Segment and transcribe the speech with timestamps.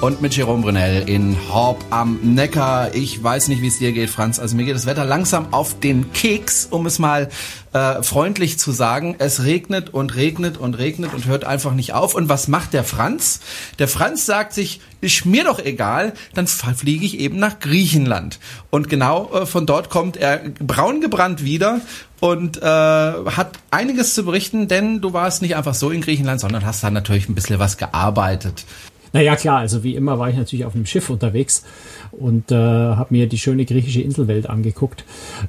[0.00, 2.94] Und mit Jerome Brunel in Horb am Neckar.
[2.94, 4.38] Ich weiß nicht, wie es dir geht, Franz.
[4.38, 7.28] Also mir geht das Wetter langsam auf den Keks, um es mal
[7.72, 9.16] äh, freundlich zu sagen.
[9.18, 12.14] Es regnet und regnet und regnet und hört einfach nicht auf.
[12.14, 13.40] Und was macht der Franz?
[13.80, 18.38] Der Franz sagt sich, ist mir doch egal, dann fliege ich eben nach Griechenland.
[18.70, 21.80] Und genau äh, von dort kommt er braun gebrannt wieder
[22.20, 26.64] und äh, hat einiges zu berichten, denn du warst nicht einfach so in Griechenland, sondern
[26.64, 28.64] hast da natürlich ein bisschen was gearbeitet.
[29.12, 31.64] Naja, klar, also wie immer war ich natürlich auf einem Schiff unterwegs
[32.12, 35.04] und äh, habe mir die schöne griechische Inselwelt angeguckt.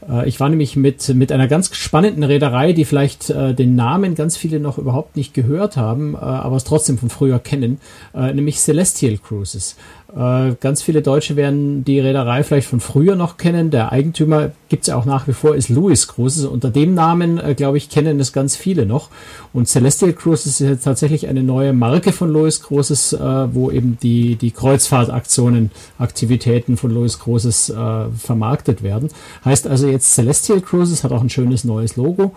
[0.10, 4.16] Äh, ich war nämlich mit, mit einer ganz spannenden Reederei, die vielleicht äh, den Namen
[4.16, 7.80] ganz viele noch überhaupt nicht gehört haben, äh, aber es trotzdem von früher kennen,
[8.14, 9.76] äh, nämlich Celestial Cruises.
[10.16, 13.70] Äh, ganz viele Deutsche werden die Reederei vielleicht von früher noch kennen.
[13.70, 16.46] Der Eigentümer gibt es ja auch nach wie vor, ist Louis Cruises.
[16.46, 19.10] Unter dem Namen, äh, glaube ich, kennen es ganz viele noch.
[19.54, 23.98] Und Celestial Cruises ist jetzt tatsächlich eine neue Marke von Louis Cruises, äh, wo eben
[24.02, 27.74] die, die Kreuzfahrtaktionen, Aktivitäten von Louis Cruises
[28.18, 29.10] vermarktet werden.
[29.44, 32.34] Heißt also jetzt Celestial Cruises hat auch ein schönes neues Logo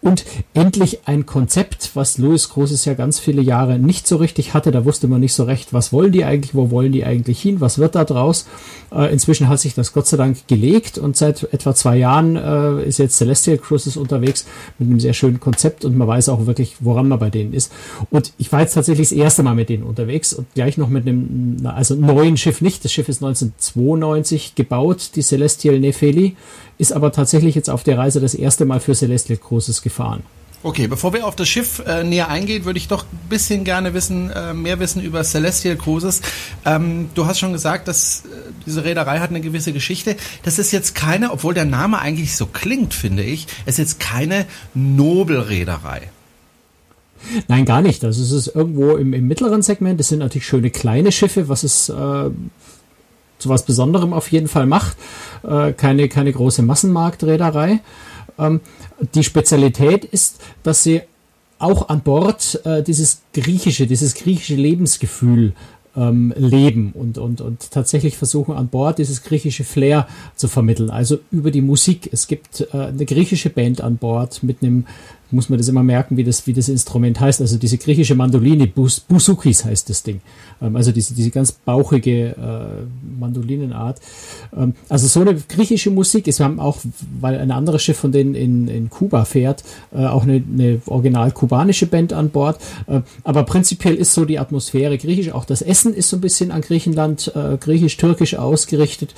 [0.00, 4.70] und endlich ein Konzept, was Louis Cruises ja ganz viele Jahre nicht so richtig hatte.
[4.70, 7.60] Da wusste man nicht so recht, was wollen die eigentlich, wo wollen die eigentlich hin,
[7.60, 8.46] was wird da draus.
[8.90, 12.84] Äh, inzwischen hat sich das Gott sei Dank gelegt und seit etwa zwei Jahren äh,
[12.84, 14.46] ist jetzt Celestial Cruises unterwegs
[14.78, 17.72] mit einem sehr schönen Konzept und man weiß auch wirklich, woran man bei denen ist.
[18.10, 21.06] Und ich war jetzt tatsächlich das erste Mal mit denen unterwegs und gleich noch mit
[21.06, 22.84] einem, also neuen Schiff nicht.
[22.84, 26.36] Das Schiff ist 1992 gebaut, die Celestial Nefeli,
[26.78, 30.22] ist aber tatsächlich jetzt auf der Reise das erste Mal für Celestial Cruises gefahren.
[30.62, 33.94] Okay, bevor wir auf das Schiff äh, näher eingehen, würde ich doch ein bisschen gerne
[33.94, 36.20] wissen, äh, mehr wissen über Celestial Cruises.
[36.64, 38.28] Ähm, du hast schon gesagt, dass äh,
[38.66, 40.16] diese Reederei hat eine gewisse Geschichte.
[40.42, 44.46] Das ist jetzt keine, obwohl der Name eigentlich so klingt, finde ich, ist jetzt keine
[44.74, 46.10] Nobelreederei.
[47.46, 48.04] Nein, gar nicht.
[48.04, 50.00] Also es ist irgendwo im, im mittleren Segment.
[50.00, 54.66] Es sind natürlich schöne kleine Schiffe, was es äh, zu was Besonderem auf jeden Fall
[54.66, 54.96] macht.
[55.44, 57.80] Äh, keine, keine große Massenmarktreederei.
[58.38, 58.60] Ähm,
[59.14, 61.02] die Spezialität ist, dass sie
[61.58, 65.54] auch an Bord äh, dieses griechische, dieses griechische Lebensgefühl
[65.96, 70.06] ähm, leben und, und, und tatsächlich versuchen an Bord dieses griechische Flair
[70.36, 70.90] zu vermitteln.
[70.90, 72.08] Also über die Musik.
[72.12, 74.86] Es gibt äh, eine griechische Band an Bord mit einem
[75.30, 77.40] muss man das immer merken, wie das, wie das Instrument heißt.
[77.40, 80.20] Also diese griechische Mandoline, Bus, Busukis heißt das Ding.
[80.62, 84.00] Ähm, also diese, diese ganz bauchige äh, Mandolinenart.
[84.56, 86.78] Ähm, also so eine griechische Musik ist, wir haben auch,
[87.20, 91.32] weil ein anderes Schiff von denen in, in Kuba fährt, äh, auch eine, eine original
[91.32, 92.60] kubanische Band an Bord.
[92.86, 95.32] Äh, aber prinzipiell ist so die Atmosphäre griechisch.
[95.32, 99.14] Auch das Essen ist so ein bisschen an Griechenland äh, griechisch-türkisch ausgerichtet.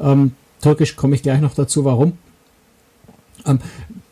[0.00, 2.14] Ähm, Türkisch komme ich gleich noch dazu, warum.
[3.46, 3.58] Ähm,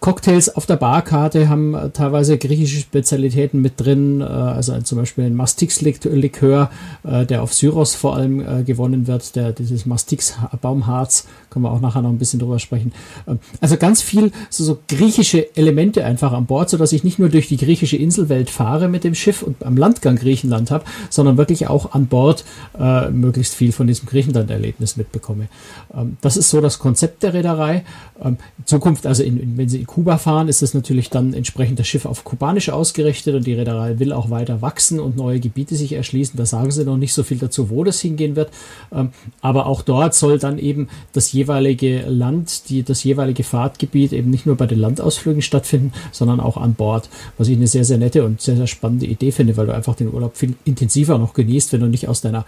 [0.03, 5.25] Cocktails auf der Barkarte haben äh, teilweise griechische Spezialitäten mit drin, äh, also zum Beispiel
[5.25, 6.71] ein Mastix-Likör,
[7.05, 12.03] äh, der auf Syros vor allem gewonnen wird, der dieses Mastix-Baumharz, können wir auch nachher
[12.03, 12.93] noch ein bisschen drüber sprechen.
[13.29, 17.19] Ähm, also ganz viel so, so griechische Elemente einfach an Bord, so dass ich nicht
[17.19, 21.37] nur durch die griechische Inselwelt fahre mit dem Schiff und am Landgang Griechenland habe, sondern
[21.37, 22.45] wirklich auch an Bord
[22.77, 25.49] äh, möglichst viel von diesem Griechenland-Erlebnis mitbekomme.
[25.95, 27.85] Ähm, das ist so das Konzept der Reederei.
[28.21, 31.87] Ähm, Zukunft, also in, in, wenn Sie Kuba fahren, ist es natürlich dann entsprechend das
[31.87, 35.93] Schiff auf kubanisch ausgerichtet und die Reederei will auch weiter wachsen und neue Gebiete sich
[35.93, 36.35] erschließen.
[36.39, 38.49] Da sagen sie noch nicht so viel dazu, wo das hingehen wird.
[38.91, 39.11] Ähm,
[39.43, 44.47] aber auch dort soll dann eben das jeweilige Land, die, das jeweilige Fahrtgebiet eben nicht
[44.47, 47.11] nur bei den Landausflügen stattfinden, sondern auch an Bord.
[47.37, 49.95] Was ich eine sehr, sehr nette und sehr, sehr spannende Idee finde, weil du einfach
[49.95, 52.47] den Urlaub viel intensiver noch genießt, wenn du nicht aus deiner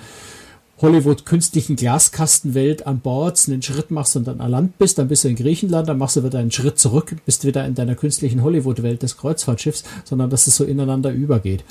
[0.81, 5.25] Hollywood künstlichen Glaskastenwelt an Bord einen Schritt machst und dann an Land bist, dann bist
[5.25, 8.43] du in Griechenland, dann machst du wieder einen Schritt zurück, bist wieder in deiner künstlichen
[8.43, 11.65] Hollywood-Welt des Kreuzfahrtschiffs, sondern dass es so ineinander übergeht.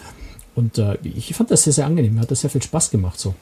[0.56, 2.16] Und äh, ich fand das sehr, sehr angenehm.
[2.16, 3.36] Mir hat das sehr viel Spaß gemacht so.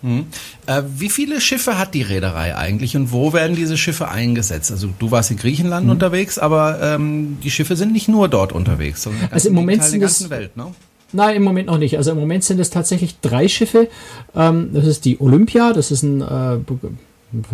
[0.00, 0.26] Hm.
[0.66, 4.70] Äh, wie viele Schiffe hat die Reederei eigentlich und wo werden diese Schiffe eingesetzt?
[4.70, 5.90] Also du warst in Griechenland hm.
[5.90, 10.02] unterwegs, aber ähm, die Schiffe sind nicht nur dort unterwegs, sondern also im Moment sind
[10.02, 10.74] der Welt, ne?
[11.14, 11.96] Nein, im Moment noch nicht.
[11.96, 13.88] Also im Moment sind es tatsächlich drei Schiffe.
[14.34, 16.58] Ähm, das ist die Olympia, das ist ein äh,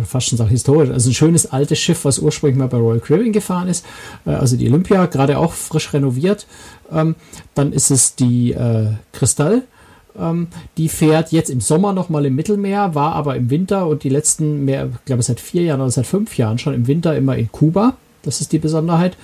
[0.03, 3.31] fast schon sagen historisch, also ein schönes altes Schiff, was ursprünglich mal bei Royal Caribbean
[3.31, 3.85] gefahren ist.
[4.25, 6.47] Äh, also die Olympia, gerade auch frisch renoviert.
[6.91, 7.15] Ähm,
[7.53, 9.63] dann ist es die äh, Kristall.
[10.17, 10.47] Ähm,
[10.77, 14.65] die fährt jetzt im Sommer nochmal im Mittelmeer, war aber im Winter und die letzten,
[14.65, 17.51] mehr, ich glaube seit vier Jahren oder seit fünf Jahren schon im Winter immer in
[17.51, 19.17] Kuba Das ist die Besonderheit.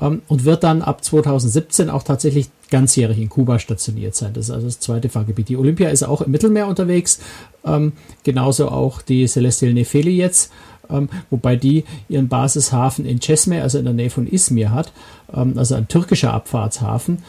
[0.00, 4.32] Ähm, und wird dann ab 2017 auch tatsächlich ganzjährig in Kuba stationiert sein.
[4.32, 5.48] Das ist also das zweite Fahrgebiet.
[5.48, 7.20] Die Olympia ist auch im Mittelmeer unterwegs.
[7.64, 7.92] Ähm,
[8.24, 10.50] genauso auch die Celestial Nefeli jetzt.
[10.90, 14.92] Ähm, wobei die ihren Basishafen in Cesme, also in der Nähe von Izmir hat,
[15.34, 17.22] ähm, also ein türkischer Abfahrtshafen.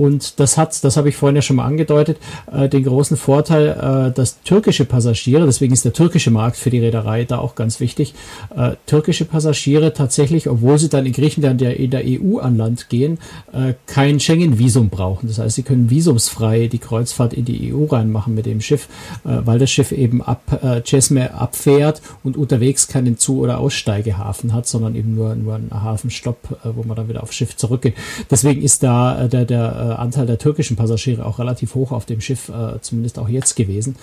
[0.00, 2.16] Und das hat, das habe ich vorhin ja schon mal angedeutet,
[2.50, 6.78] äh, den großen Vorteil, äh, dass türkische Passagiere, deswegen ist der türkische Markt für die
[6.78, 8.14] Reederei da auch ganz wichtig,
[8.56, 12.88] äh, türkische Passagiere tatsächlich, obwohl sie dann in Griechenland ja in der EU an Land
[12.88, 13.18] gehen,
[13.52, 15.28] äh, kein Schengen-Visum brauchen.
[15.28, 18.88] Das heißt, sie können visumsfrei die Kreuzfahrt in die EU reinmachen mit dem Schiff,
[19.26, 24.54] äh, weil das Schiff eben ab äh, Cesme abfährt und unterwegs keinen Zu- oder Aussteigehafen
[24.54, 27.96] hat, sondern eben nur, nur einen Hafenstopp, äh, wo man dann wieder aufs Schiff zurückgeht.
[28.30, 32.06] Deswegen ist da äh, der, der äh, Anteil der türkischen Passagiere auch relativ hoch auf
[32.06, 33.96] dem Schiff, äh, zumindest auch jetzt gewesen,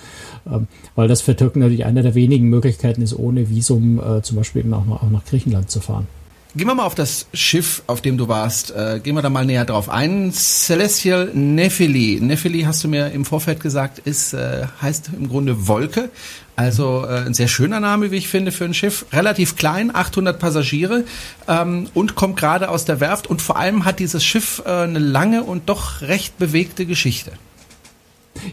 [0.51, 4.37] ähm, weil das für Türken natürlich eine der wenigen Möglichkeiten ist, ohne Visum äh, zum
[4.37, 6.07] Beispiel eben auch, auch nach Griechenland zu fahren.
[6.55, 8.71] Gehen wir mal auf das Schiff, auf dem du warst.
[8.71, 10.31] Äh, gehen wir da mal näher drauf ein.
[10.31, 12.19] Celestial Nephili.
[12.19, 16.09] Nephili hast du mir im Vorfeld gesagt, ist äh, heißt im Grunde Wolke.
[16.57, 19.05] Also äh, ein sehr schöner Name, wie ich finde, für ein Schiff.
[19.13, 21.03] Relativ klein, 800 Passagiere
[21.47, 23.27] ähm, und kommt gerade aus der Werft.
[23.27, 27.31] Und vor allem hat dieses Schiff äh, eine lange und doch recht bewegte Geschichte.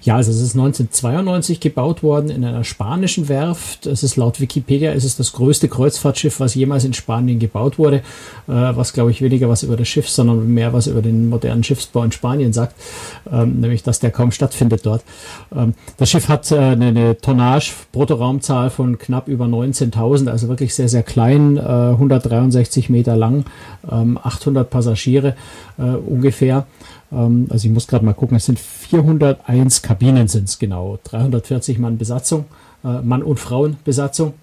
[0.02, 3.86] Ja, also es ist 1992 gebaut worden in einer spanischen Werft.
[3.86, 7.96] Es ist laut Wikipedia ist es das größte Kreuzfahrtschiff, was jemals in Spanien gebaut wurde.
[7.96, 8.02] Äh,
[8.46, 12.02] was glaube ich weniger was über das Schiff, sondern mehr was über den modernen Schiffsbau
[12.02, 12.74] in Spanien sagt,
[13.30, 15.02] ähm, nämlich dass der kaum stattfindet dort.
[15.54, 20.74] Ähm, das Schiff hat äh, eine, eine Tonnage Bruttoraumzahl von knapp über 19.000, also wirklich
[20.74, 23.44] sehr sehr klein, äh, 163 Meter lang,
[23.90, 25.34] ähm, 800 Passagiere
[25.78, 26.66] äh, ungefähr.
[27.12, 31.78] Ähm, also ich muss gerade mal gucken, es sind 401 Kabinen sind es genau, 340
[31.78, 32.46] Mann Besatzung,
[32.84, 34.34] äh, Mann und Frauen Besatzung.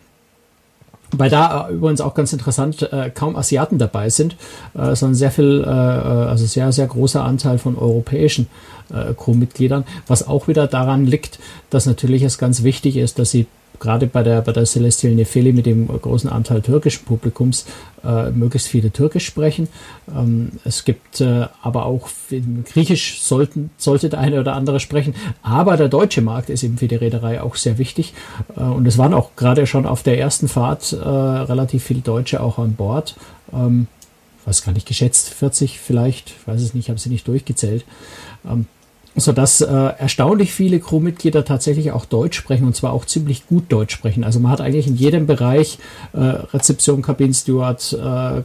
[1.14, 4.38] Weil da äh, übrigens auch ganz interessant äh, kaum Asiaten dabei sind,
[4.74, 8.48] äh, sondern sehr viel, äh, also sehr, sehr großer Anteil von europäischen
[8.94, 13.48] äh, Crewmitgliedern, was auch wieder daran liegt, dass natürlich es ganz wichtig ist, dass sie
[13.80, 17.66] gerade bei der, bei der Celestial Nefeli mit dem großen Anteil türkischen Publikums
[18.04, 19.68] äh, möglichst viele Türkisch sprechen.
[20.16, 22.10] Ähm, es gibt äh, aber auch
[22.66, 25.16] Griechisch sollten, sollte der eine oder andere sprechen.
[25.42, 28.14] Aber der deutsche Markt ist eben für die Reederei auch sehr wichtig.
[28.56, 32.42] Äh, und es waren auch gerade schon auf der ersten Fahrt äh, relativ viele Deutsche
[32.42, 33.16] auch an Bord.
[33.54, 33.88] Ähm,
[34.46, 37.86] weiß gar nicht, geschätzt 40 vielleicht, weiß es nicht, habe sie nicht durchgezählt.
[38.50, 38.66] Ähm,
[39.16, 43.94] sodass äh, erstaunlich viele Crewmitglieder tatsächlich auch Deutsch sprechen und zwar auch ziemlich gut Deutsch
[43.94, 44.24] sprechen.
[44.24, 45.80] Also man hat eigentlich in jedem Bereich
[46.14, 48.42] äh, Rezeption, Kabinensteward, äh,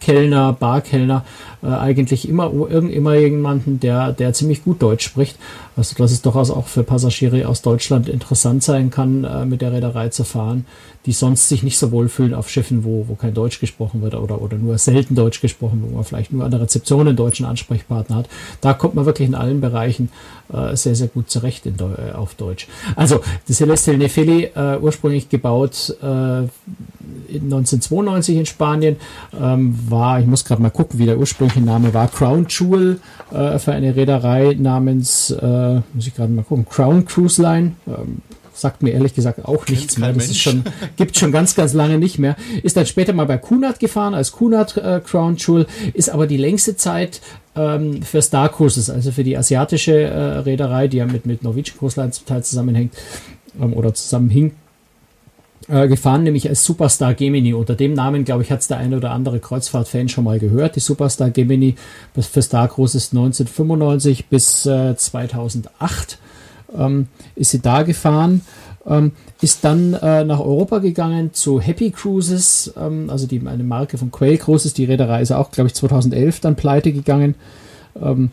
[0.00, 1.24] Kellner, Barkellner
[1.62, 5.36] äh, eigentlich immer immer jemanden, der der ziemlich gut Deutsch spricht.
[5.80, 9.72] Also dass es durchaus auch für Passagiere aus Deutschland interessant sein kann, äh, mit der
[9.72, 10.66] Reederei zu fahren,
[11.06, 14.14] die sonst sich nicht so wohl fühlen auf Schiffen, wo, wo kein Deutsch gesprochen wird
[14.14, 17.46] oder, oder nur selten Deutsch gesprochen, wo man vielleicht nur an der Rezeption einen deutschen
[17.46, 18.28] Ansprechpartner hat.
[18.60, 20.10] Da kommt man wirklich in allen Bereichen
[20.52, 22.68] äh, sehr, sehr gut zurecht in äh, auf Deutsch.
[22.94, 26.04] Also, die Celestial Nefeli, äh, ursprünglich gebaut äh,
[27.32, 28.96] 1992 in Spanien,
[29.40, 33.00] ähm, war, ich muss gerade mal gucken, wie der ursprüngliche Name war, Crown Jewel
[33.32, 37.72] äh, für eine Reederei namens, äh, muss ich gerade mal gucken, Crown Cruise Line.
[37.86, 38.22] Ähm,
[38.52, 40.12] sagt mir ehrlich gesagt auch nichts mehr.
[40.12, 40.64] Das ist schon,
[40.96, 42.36] gibt schon ganz, ganz lange nicht mehr.
[42.62, 46.36] Ist dann später mal bei Kunat gefahren als Kunat äh, Crown Jewel, ist aber die
[46.36, 47.20] längste Zeit
[47.56, 51.78] ähm, für Star Cruises, also für die asiatische äh, Reederei, die ja mit, mit Norwegian
[51.78, 52.94] Cruise Line zum Teil zusammenhängt
[53.60, 54.52] ähm, oder zusammenhing,
[55.68, 57.52] äh, gefahren, nämlich als Superstar Gemini.
[57.54, 60.76] Unter dem Namen, glaube ich, hat es der eine oder andere Kreuzfahrt-Fan schon mal gehört.
[60.76, 61.74] Die Superstar Gemini
[62.14, 66.18] für Star Cruises 1995 bis äh, 2008
[66.76, 68.42] ähm, ist sie da gefahren,
[68.86, 73.98] ähm, ist dann äh, nach Europa gegangen zu Happy Cruises, ähm, also die, eine Marke
[73.98, 74.74] von Quail Cruises.
[74.74, 77.34] Die Reederei ist auch, glaube ich, 2011 dann pleite gegangen.
[78.00, 78.30] Ähm,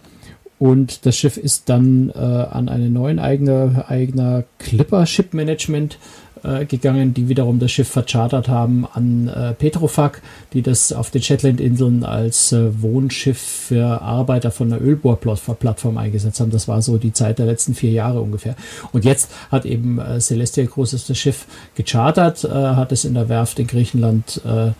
[0.60, 6.00] und das Schiff ist dann äh, an einen neuen eigener, eigener Clipper Ship Management
[6.44, 10.22] äh, gegangen, die wiederum das Schiff verchartert haben an äh, Petrofac,
[10.54, 16.52] die das auf den Shetland-Inseln als äh, Wohnschiff für Arbeiter von der Ölbohrplattform eingesetzt haben.
[16.52, 18.56] Das war so die Zeit der letzten vier Jahre ungefähr.
[18.92, 23.30] Und jetzt hat eben äh, Celestial Cruises das Schiff gechartert, äh, hat es in der
[23.30, 24.72] Werft in Griechenland äh,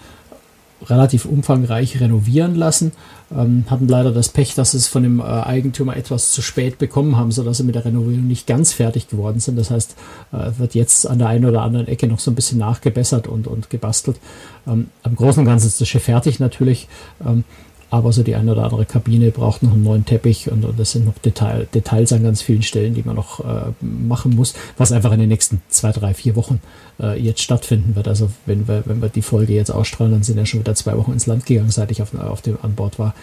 [0.86, 2.92] relativ umfangreich renovieren lassen.
[3.36, 7.18] Ähm, hatten leider das Pech, dass es von dem äh, Eigentümer etwas zu spät bekommen
[7.18, 9.58] haben, sodass sie mit der Renovierung nicht ganz fertig geworden sind.
[9.58, 9.96] Das heißt,
[10.32, 13.48] äh, wird jetzt an der einen oder anderen Ecke noch so ein bisschen nachgebessert und,
[13.48, 14.20] und gebastelt.
[14.66, 16.88] Ähm, am Großen und Ganzen ist das Schiff fertig natürlich.
[17.26, 17.44] Ähm,
[17.90, 20.92] aber so die eine oder andere Kabine braucht noch einen neuen Teppich und, und das
[20.92, 24.92] sind noch Detail, Details an ganz vielen Stellen, die man noch äh, machen muss, was
[24.92, 26.60] einfach in den nächsten zwei, drei, vier Wochen
[27.00, 28.08] äh, jetzt stattfinden wird.
[28.08, 30.98] Also wenn wir, wenn wir die Folge jetzt ausstrahlen, dann sind ja schon wieder zwei
[30.98, 33.14] Wochen ins Land gegangen, seit ich auf, auf dem an Bord war.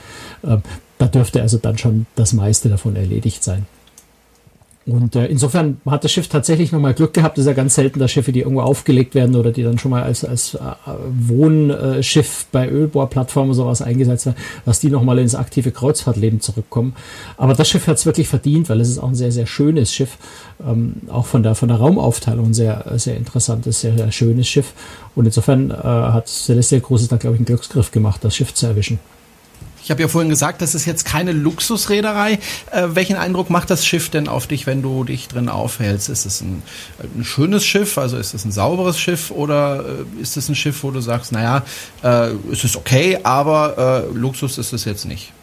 [0.42, 0.62] Ähm,
[0.98, 3.66] da dürfte also dann schon das meiste davon erledigt sein.
[4.86, 7.38] Und äh, insofern hat das Schiff tatsächlich nochmal Glück gehabt.
[7.38, 9.90] Das ist ja ganz selten, dass Schiffe, die irgendwo aufgelegt werden oder die dann schon
[9.90, 10.58] mal als, als äh,
[11.08, 14.36] Wohnschiff bei Ölbohrplattformen oder sowas eingesetzt werden,
[14.66, 16.94] dass die nochmal ins aktive Kreuzfahrtleben zurückkommen.
[17.38, 19.90] Aber das Schiff hat es wirklich verdient, weil es ist auch ein sehr, sehr schönes
[19.92, 20.18] Schiff.
[20.66, 24.74] Ähm, auch von der, von der Raumaufteilung ein sehr, sehr interessantes, sehr, sehr schönes Schiff.
[25.14, 28.66] Und insofern äh, hat Celestia Großes da, glaube ich, einen Glücksgriff gemacht, das Schiff zu
[28.66, 28.98] erwischen.
[29.84, 32.38] Ich habe ja vorhin gesagt, das ist jetzt keine Luxusreederei.
[32.70, 36.08] Äh, welchen Eindruck macht das Schiff denn auf dich, wenn du dich drin aufhältst?
[36.08, 36.62] Ist es ein,
[37.14, 40.82] ein schönes Schiff, also ist es ein sauberes Schiff oder äh, ist es ein Schiff,
[40.84, 41.64] wo du sagst, naja,
[42.02, 45.34] äh, es ist okay, aber äh, Luxus ist es jetzt nicht?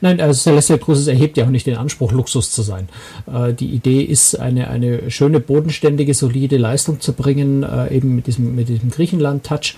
[0.00, 2.88] Nein, also Celestial Cruises erhebt ja auch nicht den Anspruch, Luxus zu sein.
[3.32, 8.26] Äh, die Idee ist, eine, eine schöne, bodenständige, solide Leistung zu bringen, äh, eben mit
[8.26, 9.76] diesem, mit diesem Griechenland-Touch.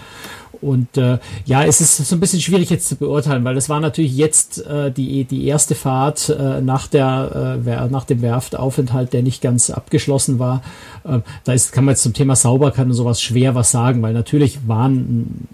[0.61, 3.81] Und äh, ja, es ist so ein bisschen schwierig jetzt zu beurteilen, weil das war
[3.81, 9.23] natürlich jetzt äh, die, die erste Fahrt äh, nach, der, äh, nach dem Werftaufenthalt, der
[9.23, 10.63] nicht ganz abgeschlossen war.
[11.05, 14.13] Äh, da ist, kann man jetzt zum Thema Sauberkeit und sowas schwer was sagen, weil
[14.13, 15.49] natürlich waren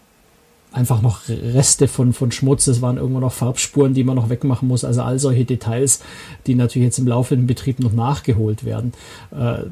[0.73, 4.69] einfach noch Reste von, von Schmutz, es waren irgendwo noch Farbspuren, die man noch wegmachen
[4.69, 6.00] muss, also all solche Details,
[6.47, 8.93] die natürlich jetzt im laufenden Betrieb noch nachgeholt werden.
[9.31, 9.64] Äh,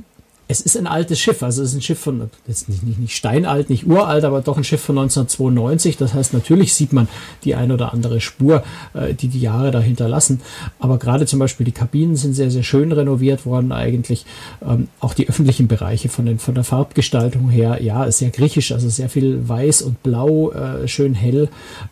[0.48, 3.16] es ist ein altes Schiff, also es ist ein Schiff von, jetzt nicht, nicht, nicht
[3.16, 5.96] steinalt, nicht uralt, aber doch ein Schiff von 1992.
[5.96, 7.08] Das heißt, natürlich sieht man
[7.42, 8.62] die ein oder andere Spur,
[8.94, 10.40] äh, die die Jahre dahinter lassen.
[10.78, 14.24] Aber gerade zum Beispiel die Kabinen sind sehr, sehr schön renoviert worden eigentlich.
[14.64, 18.70] Ähm, auch die öffentlichen Bereiche von, den, von der Farbgestaltung her, ja, ist sehr griechisch,
[18.70, 21.48] also sehr viel weiß und blau, äh, schön hell.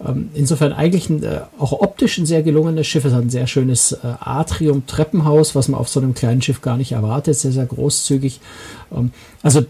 [0.07, 3.05] Ähm, insofern eigentlich ein, äh, auch optisch ein sehr gelungenes Schiff.
[3.05, 6.77] Es hat ein sehr schönes äh, Atrium-Treppenhaus, was man auf so einem kleinen Schiff gar
[6.77, 8.41] nicht erwartet, sehr, sehr großzügig.
[8.93, 9.11] Ähm,
[9.43, 9.65] also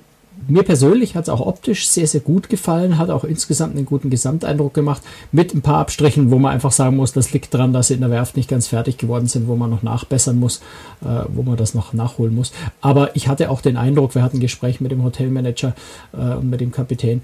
[0.49, 4.11] mir persönlich hat es auch optisch sehr, sehr gut gefallen, hat auch insgesamt einen guten
[4.11, 5.02] Gesamteindruck gemacht,
[5.33, 8.00] mit ein paar Abstrichen, wo man einfach sagen muss, das liegt daran, dass sie in
[8.00, 10.59] der Werft nicht ganz fertig geworden sind, wo man noch nachbessern muss,
[11.02, 12.52] äh, wo man das noch nachholen muss.
[12.81, 15.75] Aber ich hatte auch den Eindruck, wir hatten ein Gespräch mit dem Hotelmanager
[16.12, 17.23] äh, und mit dem Kapitän,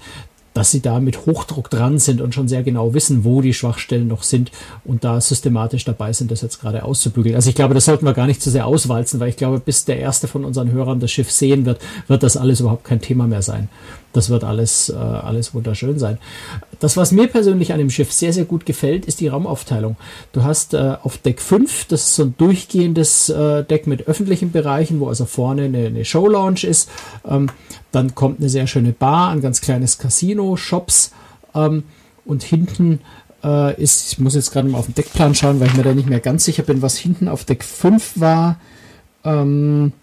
[0.53, 4.07] dass sie da mit Hochdruck dran sind und schon sehr genau wissen, wo die Schwachstellen
[4.07, 4.51] noch sind
[4.83, 7.35] und da systematisch dabei sind, das jetzt gerade auszubügeln.
[7.35, 9.85] Also ich glaube, das sollten wir gar nicht zu sehr auswalzen, weil ich glaube, bis
[9.85, 13.27] der erste von unseren Hörern das Schiff sehen wird, wird das alles überhaupt kein Thema
[13.27, 13.69] mehr sein.
[14.13, 16.17] Das wird alles, äh, alles wunderschön sein.
[16.79, 19.95] Das, was mir persönlich an dem Schiff sehr, sehr gut gefällt, ist die Raumaufteilung.
[20.33, 24.51] Du hast äh, auf Deck 5, das ist so ein durchgehendes äh, Deck mit öffentlichen
[24.51, 26.89] Bereichen, wo also vorne eine, eine Show-Lounge ist.
[27.27, 27.49] Ähm,
[27.91, 31.11] dann kommt eine sehr schöne Bar, ein ganz kleines Casino, Shops
[31.55, 31.83] ähm,
[32.25, 32.99] und hinten
[33.43, 35.93] äh, ist, ich muss jetzt gerade mal auf den Deckplan schauen, weil ich mir da
[35.93, 38.59] nicht mehr ganz sicher bin, was hinten auf Deck 5 war.
[39.23, 39.93] Ähm,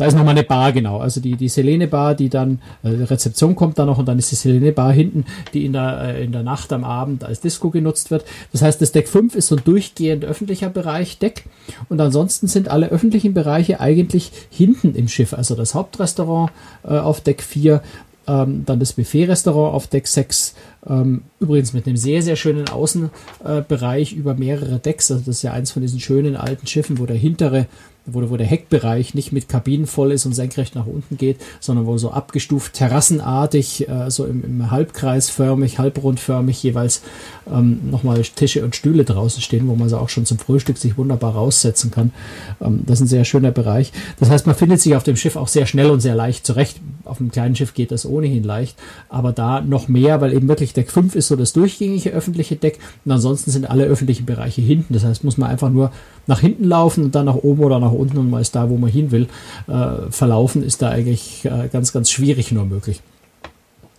[0.00, 0.96] da ist nochmal eine Bar, genau.
[0.96, 4.30] Also die, die Selene Bar, die dann, äh, Rezeption kommt da noch und dann ist
[4.32, 7.68] die Selene Bar hinten, die in der, äh, in der Nacht am Abend als Disco
[7.68, 8.24] genutzt wird.
[8.50, 11.44] Das heißt, das Deck 5 ist so ein durchgehend öffentlicher Bereich, Deck.
[11.90, 15.34] Und ansonsten sind alle öffentlichen Bereiche eigentlich hinten im Schiff.
[15.34, 16.50] Also das Hauptrestaurant
[16.82, 17.82] äh, auf Deck 4,
[18.30, 20.54] ähm, dann das Buffet-Restaurant auf Deck 6,
[20.88, 25.10] ähm, übrigens mit einem sehr, sehr schönen Außenbereich äh, über mehrere Decks.
[25.10, 27.66] Also das ist ja eins von diesen schönen alten Schiffen, wo der hintere
[28.06, 31.86] wo, wo der Heckbereich nicht mit Kabinen voll ist und senkrecht nach unten geht, sondern
[31.86, 37.02] wo so abgestuft terrassenartig, äh, so im, im halbkreisförmig, halbrundförmig jeweils
[37.50, 40.96] ähm, nochmal Tische und Stühle draußen stehen, wo man so auch schon zum Frühstück sich
[40.96, 42.12] wunderbar raussetzen kann.
[42.60, 43.92] Ähm, das ist ein sehr schöner Bereich.
[44.18, 46.80] Das heißt, man findet sich auf dem Schiff auch sehr schnell und sehr leicht zurecht.
[47.04, 48.76] Auf einem kleinen Schiff geht das ohnehin leicht,
[49.08, 52.78] aber da noch mehr, weil eben wirklich Deck 5 ist so das durchgängige öffentliche Deck
[53.04, 54.94] und ansonsten sind alle öffentlichen Bereiche hinten.
[54.94, 55.90] Das heißt, muss man einfach nur
[56.26, 58.76] nach hinten laufen und dann nach oben oder nach unten und man ist da, wo
[58.76, 59.26] man hin will.
[59.66, 63.00] Äh, verlaufen ist da eigentlich äh, ganz, ganz schwierig nur möglich.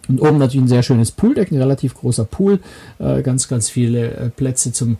[0.07, 2.59] Und oben natürlich ein sehr schönes Pooldeck, ein relativ großer Pool,
[2.99, 4.97] äh, ganz, ganz viele äh, Plätze zum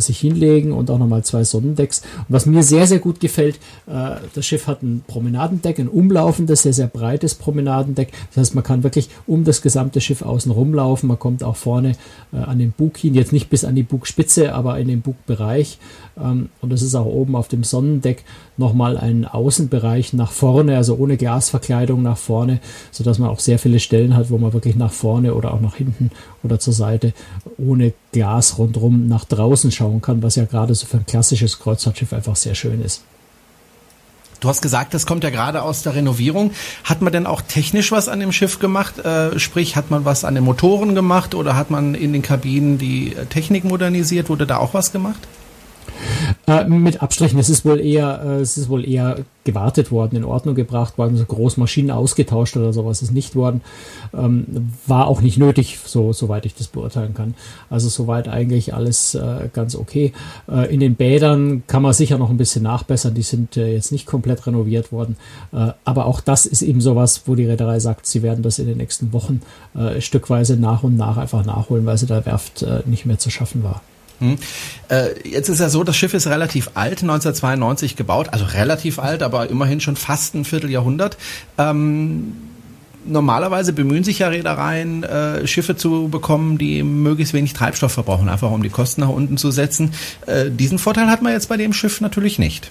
[0.00, 2.02] sich hinlegen und auch nochmal zwei Sonnendecks.
[2.18, 6.62] Und was mir sehr, sehr gut gefällt, äh, das Schiff hat ein Promenadendeck, ein umlaufendes,
[6.62, 8.12] sehr, sehr breites Promenadendeck.
[8.28, 11.08] Das heißt, man kann wirklich um das gesamte Schiff außen rumlaufen.
[11.08, 11.92] Man kommt auch vorne
[12.32, 15.78] äh, an den Bug hin, jetzt nicht bis an die Bugspitze, aber in den Bugbereich.
[16.20, 18.24] Ähm, und das ist auch oben auf dem Sonnendeck
[18.56, 22.60] nochmal ein Außenbereich nach vorne, also ohne Glasverkleidung nach vorne,
[22.90, 25.76] sodass man auch sehr viele Stellen hat, wo man wirklich nach vorne oder auch nach
[25.76, 26.10] hinten
[26.42, 27.12] oder zur Seite
[27.58, 32.12] ohne Glas rundherum nach draußen schauen kann, was ja gerade so für ein klassisches Kreuzfahrtschiff
[32.12, 33.02] einfach sehr schön ist.
[34.40, 36.50] Du hast gesagt, das kommt ja gerade aus der Renovierung.
[36.82, 38.98] Hat man denn auch technisch was an dem Schiff gemacht?
[38.98, 42.76] Äh, sprich, hat man was an den Motoren gemacht oder hat man in den Kabinen
[42.76, 44.28] die Technik modernisiert?
[44.28, 45.20] Wurde da auch was gemacht?
[46.46, 50.24] Äh, mit Abstrichen, es ist wohl eher, äh, es ist wohl eher gewartet worden, in
[50.24, 53.60] Ordnung gebracht worden, so Großmaschinen ausgetauscht oder sowas ist nicht worden.
[54.12, 57.34] Ähm, war auch nicht nötig, so soweit ich das beurteilen kann.
[57.70, 60.12] Also soweit eigentlich alles äh, ganz okay.
[60.50, 63.92] Äh, in den Bädern kann man sicher noch ein bisschen nachbessern, die sind äh, jetzt
[63.92, 65.16] nicht komplett renoviert worden.
[65.84, 68.78] Aber auch das ist eben sowas, wo die Reederei sagt, sie werden das in den
[68.78, 69.42] nächsten Wochen
[69.98, 73.82] stückweise nach und nach einfach nachholen, weil sie der Werft nicht mehr zu schaffen war.
[74.22, 74.36] Hm.
[74.88, 79.22] Äh, jetzt ist ja so, das Schiff ist relativ alt, 1992 gebaut, also relativ alt,
[79.22, 81.16] aber immerhin schon fast ein Vierteljahrhundert.
[81.58, 82.34] Ähm,
[83.04, 88.52] normalerweise bemühen sich ja Reedereien, äh, Schiffe zu bekommen, die möglichst wenig Treibstoff verbrauchen, einfach
[88.52, 89.92] um die Kosten nach unten zu setzen.
[90.26, 92.70] Äh, diesen Vorteil hat man jetzt bei dem Schiff natürlich nicht.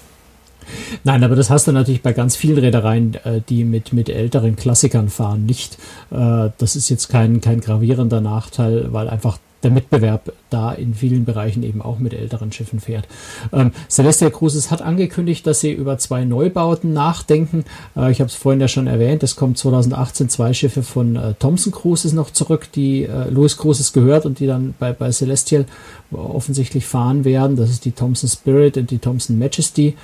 [1.04, 4.56] Nein, aber das hast du natürlich bei ganz vielen Reedereien, äh, die mit, mit älteren
[4.56, 5.78] Klassikern fahren, nicht.
[6.12, 11.26] Äh, das ist jetzt kein, kein gravierender Nachteil, weil einfach der Mitbewerb da in vielen
[11.26, 13.08] Bereichen eben auch mit älteren Schiffen fährt.
[13.54, 17.64] Ähm, Celestial Cruises hat angekündigt, dass sie über zwei Neubauten nachdenken.
[17.96, 21.34] Äh, ich habe es vorhin ja schon erwähnt, es kommt 2018 zwei Schiffe von äh,
[21.36, 25.66] Thomson Cruises noch zurück, die äh, Louis Cruises gehört und die dann bei, bei Celestial
[26.12, 27.56] offensichtlich fahren werden.
[27.56, 29.96] Das ist die Thomson Spirit und die Thomson Majesty.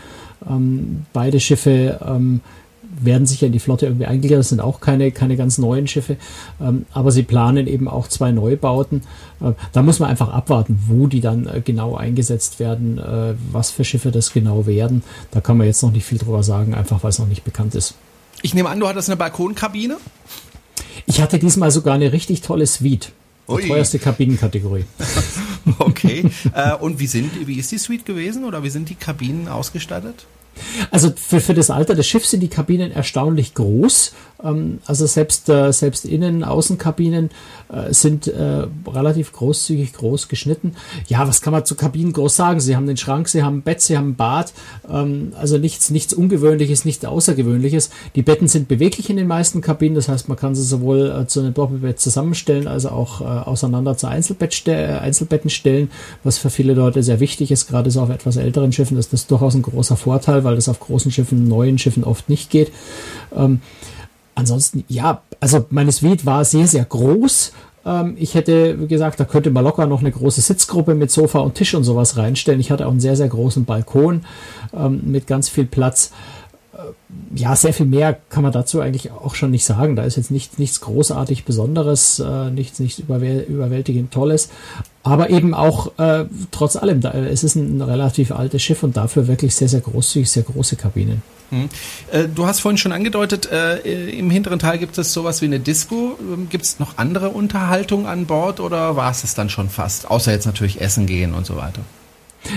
[0.50, 2.42] Ähm, beide Schiffe ähm,
[3.00, 4.39] werden sicher in die Flotte irgendwie eingegliedert.
[4.39, 6.18] Das sind auch keine, keine ganz neuen Schiffe.
[6.62, 9.04] Ähm, aber sie planen eben auch zwei Neubauten.
[9.42, 13.72] Äh, da muss man einfach abwarten, wo die dann äh, genau eingesetzt werden, äh, was
[13.72, 15.04] für Schiffe das genau werden.
[15.32, 17.75] Da kann man jetzt noch nicht viel drüber sagen, einfach weil es noch nicht bekannt
[17.75, 17.96] ist.
[18.42, 19.98] Ich nehme an, du hattest eine Balkonkabine?
[21.06, 23.12] Ich hatte diesmal sogar eine richtig tolle Suite.
[23.50, 24.84] Die teuerste Kabinenkategorie.
[25.80, 26.30] okay.
[26.54, 30.25] äh, und wie sind, wie ist die Suite gewesen oder wie sind die Kabinen ausgestattet?
[30.92, 34.14] Also für, für das Alter des Schiffs sind die Kabinen erstaunlich groß.
[34.44, 37.29] Ähm, also selbst, äh, selbst Innen-, Außenkabinen
[37.70, 40.74] äh, sind äh, relativ großzügig groß geschnitten.
[41.08, 42.60] Ja, was kann man zu Kabinen groß sagen?
[42.60, 44.53] Sie haben den Schrank, sie haben ein Bett, sie haben ein Bad.
[44.89, 47.89] Ähm, also nichts, nichts Ungewöhnliches, nichts Außergewöhnliches.
[48.15, 49.96] Die Betten sind beweglich in den meisten Kabinen.
[49.96, 54.67] Das heißt, man kann sie sowohl zu einem Doppelbett zusammenstellen, als auch auseinander zu Einzelbett
[54.67, 55.89] Einzelbetten stellen,
[56.24, 57.67] was für viele Leute sehr wichtig ist.
[57.67, 60.79] Gerade so auf etwas älteren Schiffen ist das durchaus ein großer Vorteil, weil das auf
[60.79, 62.72] großen Schiffen, neuen Schiffen oft nicht geht.
[64.38, 67.54] Ansonsten, ja, also meine Suite war sehr, sehr groß.
[67.88, 71.56] Ähm, ich hätte gesagt, da könnte man locker noch eine große Sitzgruppe mit Sofa und
[71.56, 72.60] Tisch und sowas reinstellen.
[72.60, 74.26] Ich hatte auch einen sehr, sehr großen Balkon
[74.78, 76.12] ähm, mit ganz viel Platz.
[76.73, 76.78] Äh,
[77.36, 79.95] ja, sehr viel mehr kann man dazu eigentlich auch schon nicht sagen.
[79.95, 84.50] Da ist jetzt nicht, nichts großartig Besonderes, äh, nichts, nichts überwäl überwältigend Tolles.
[85.02, 89.26] Aber eben auch äh, trotz allem, da, es ist ein relativ altes Schiff und dafür
[89.26, 91.23] wirklich sehr, sehr großzügig, sehr große Kabinen.
[91.49, 91.69] Hm.
[92.12, 93.77] Äh, du hast vorhin schon angedeutet, äh,
[94.17, 96.17] im hinteren Teil gibt es sowas wie eine Disco.
[96.19, 100.10] Ähm, gibt es noch andere Unterhaltung an Bord oder war es es dann schon fast?
[100.10, 101.81] Außer jetzt natürlich Essen gehen und so weiter.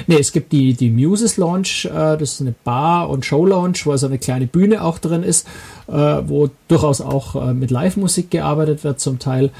[0.07, 3.93] Nee, es gibt die, die Muses Lounge, äh, das ist eine Bar- und Show-Lounge, wo
[3.93, 5.47] also eine kleine Bühne auch drin ist,
[5.89, 9.51] äh, wo durchaus auch äh, mit Live-Musik gearbeitet wird zum Teil.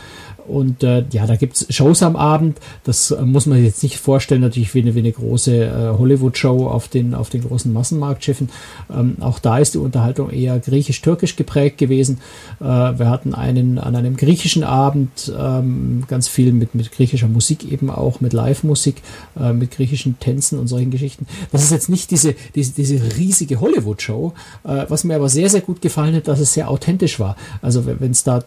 [0.51, 2.59] Und äh, ja, da gibt's Shows am Abend.
[2.85, 5.99] Das äh, muss man sich jetzt nicht vorstellen, natürlich wie eine, wie eine große äh,
[5.99, 8.51] Hollywood-Show auf den, auf den großen Massenmarktschiffen.
[8.93, 12.19] Ähm, auch da ist die Unterhaltung eher griechisch-türkisch geprägt gewesen.
[12.61, 17.71] Äh, wir hatten einen an einem griechischen Abend ähm, ganz viel mit, mit griechischer Musik
[17.71, 18.97] eben auch, mit Live-Musik,
[19.39, 21.27] äh, mit griechischen Tänzen und solchen Geschichten.
[21.53, 24.33] Das ist jetzt nicht diese, diese, diese riesige Hollywood-Show,
[24.65, 27.37] äh, was mir aber sehr, sehr gut gefallen hat, dass es sehr authentisch war.
[27.63, 28.43] Also wenn es da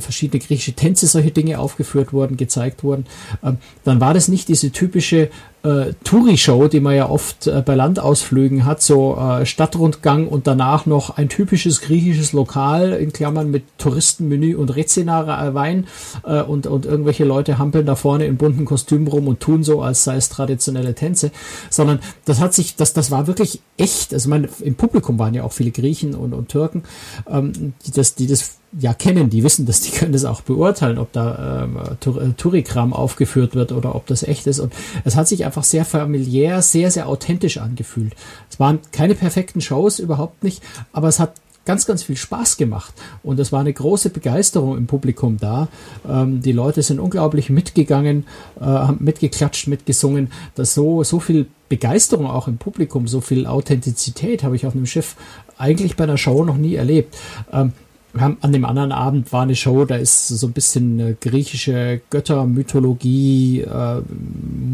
[0.00, 3.06] verschiedene griechische Tänze, solche Dinge aufgeführt wurden, gezeigt wurden,
[3.42, 5.30] ähm, dann war das nicht diese typische
[5.66, 10.86] äh, Touri-Show, die man ja oft äh, bei Landausflügen hat, so äh, Stadtrundgang und danach
[10.86, 15.86] noch ein typisches griechisches Lokal in Klammern mit Touristenmenü und Rezina Wein
[16.24, 19.82] äh, und, und irgendwelche Leute hampeln da vorne in bunten Kostümen rum und tun so,
[19.82, 21.32] als sei es traditionelle Tänze,
[21.70, 25.42] sondern das hat sich, das, das war wirklich echt, also meine, im Publikum waren ja
[25.42, 26.84] auch viele Griechen und, und Türken,
[27.28, 30.98] ähm, die das, die das ja kennen, die wissen das, die können das auch beurteilen,
[30.98, 34.58] ob da ähm, äh, Tourikram aufgeführt wird oder ob das echt ist.
[34.58, 34.72] Und
[35.04, 38.14] es hat sich einfach sehr familiär, sehr, sehr authentisch angefühlt.
[38.50, 41.34] Es waren keine perfekten Shows, überhaupt nicht, aber es hat
[41.66, 42.94] ganz, ganz viel Spaß gemacht.
[43.22, 45.68] Und es war eine große Begeisterung im Publikum da.
[46.08, 48.24] Ähm, die Leute sind unglaublich mitgegangen,
[48.58, 50.30] äh, haben mitgeklatscht, mitgesungen.
[50.54, 54.86] dass so, so viel Begeisterung auch im Publikum, so viel Authentizität habe ich auf einem
[54.86, 55.16] Schiff
[55.58, 57.16] eigentlich bei einer Show noch nie erlebt.
[57.52, 57.72] Ähm,
[58.18, 64.02] an dem anderen Abend war eine Show, da ist so ein bisschen griechische Göttermythologie, äh,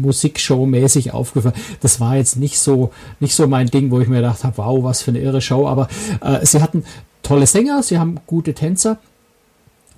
[0.01, 1.55] Musikshow mäßig aufgefallen.
[1.81, 4.83] Das war jetzt nicht so, nicht so mein Ding, wo ich mir gedacht habe, wow,
[4.83, 5.67] was für eine irre Show.
[5.67, 5.87] Aber
[6.21, 6.83] äh, sie hatten
[7.21, 8.97] tolle Sänger, sie haben gute Tänzer,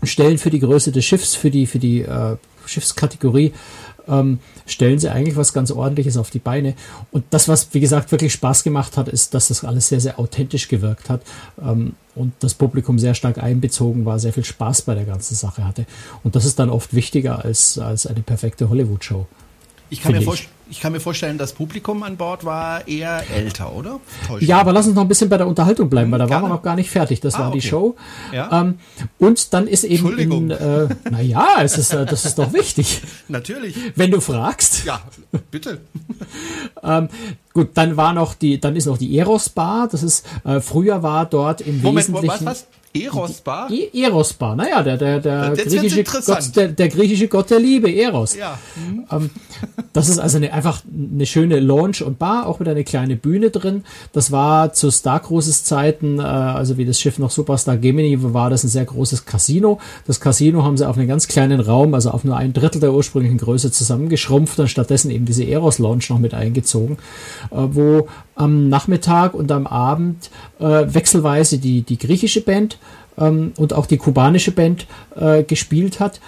[0.03, 3.53] stellen für die Größe des Schiffs, für die, für die äh, Schiffskategorie
[4.07, 6.73] ähm, stellen sie eigentlich was ganz Ordentliches auf die Beine.
[7.11, 10.19] Und das, was, wie gesagt, wirklich Spaß gemacht hat, ist, dass das alles sehr, sehr
[10.19, 11.21] authentisch gewirkt hat
[11.61, 15.65] ähm, und das Publikum sehr stark einbezogen war, sehr viel Spaß bei der ganzen Sache
[15.65, 15.85] hatte.
[16.23, 19.25] Und das ist dann oft wichtiger als, als eine perfekte Hollywood-Show.
[19.89, 20.49] Ich kann, mir ich.
[20.69, 23.99] Ich kann mir vorstellen, das Publikum an Bord war eher älter, oder?
[24.27, 24.47] Täuschen.
[24.47, 26.43] Ja, aber lass uns noch ein bisschen bei der Unterhaltung bleiben, weil da Gerne.
[26.43, 27.19] waren wir noch gar nicht fertig.
[27.19, 27.59] Das ah, war okay.
[27.59, 27.95] die Show.
[28.33, 28.61] Ja.
[28.61, 28.79] Ähm,
[29.19, 30.49] und dann ist eben Entschuldigung.
[30.49, 33.01] In, äh, naja, es ist, äh, das ist doch wichtig.
[33.27, 33.75] Natürlich.
[33.95, 34.85] Wenn du fragst.
[34.85, 35.01] Ja,
[35.51, 35.81] bitte.
[36.83, 37.09] ähm,
[37.53, 39.87] gut, dann war noch die, dann ist noch die Eros Bar.
[39.91, 42.45] Das ist, äh, früher war dort im Moment, Wesentlichen.
[42.45, 42.67] Was, was?
[42.95, 43.69] Erosbar?
[43.69, 48.35] E Erosbar, naja, der, der, der, griechische Gott, der, der, griechische Gott der Liebe, Eros.
[48.35, 48.57] Ja.
[48.75, 49.05] Mhm.
[49.11, 49.29] Ähm,
[49.93, 53.49] das ist also eine, einfach eine schöne Lounge und Bar, auch mit einer kleinen Bühne
[53.49, 53.83] drin.
[54.13, 58.49] Das war zu Star Cruises Zeiten, äh, also wie das Schiff noch Superstar Gemini war,
[58.49, 59.79] das ein sehr großes Casino.
[60.07, 62.93] Das Casino haben sie auf einen ganz kleinen Raum, also auf nur ein Drittel der
[62.93, 66.97] ursprünglichen Größe zusammengeschrumpft und stattdessen eben diese Eros Lounge noch mit eingezogen,
[67.51, 72.77] äh, wo am Nachmittag und am Abend äh, wechselweise die, die griechische Band
[73.17, 76.19] ähm, und auch die kubanische Band äh, gespielt hat.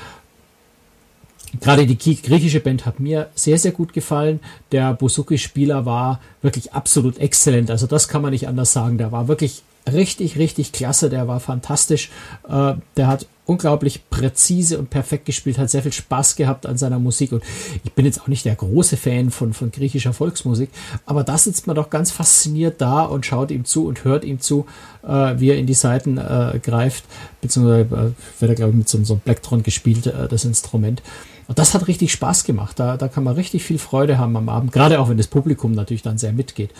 [1.62, 4.42] Gerade die griechische Band hat mir sehr, sehr gut gefallen.
[4.72, 7.72] Der Busuki-Spieler war wirklich absolut exzellent.
[7.72, 8.98] Also das kann man nicht anders sagen.
[8.98, 11.10] Der war wirklich richtig, richtig klasse.
[11.10, 12.10] Der war fantastisch.
[12.48, 17.00] Äh, der hat unglaublich präzise und perfekt gespielt, hat sehr viel Spaß gehabt an seiner
[17.00, 17.32] Musik.
[17.32, 17.44] Und
[17.84, 20.70] ich bin jetzt auch nicht der große Fan von, von griechischer Volksmusik,
[21.06, 24.42] aber da sitzt man doch ganz fasziniert da und schaut ihm zu und hört ihm
[24.42, 24.66] zu,
[25.04, 27.06] äh, wie er in die Seiten äh, greift,
[27.42, 31.02] beziehungsweise äh, wird er, glaube ich, mit so, so einem Blacktron gespielt, äh, das Instrument.
[31.48, 32.78] Und das hat richtig Spaß gemacht.
[32.78, 35.72] Da, da kann man richtig viel Freude haben am Abend, gerade auch wenn das Publikum
[35.72, 36.72] natürlich dann sehr mitgeht.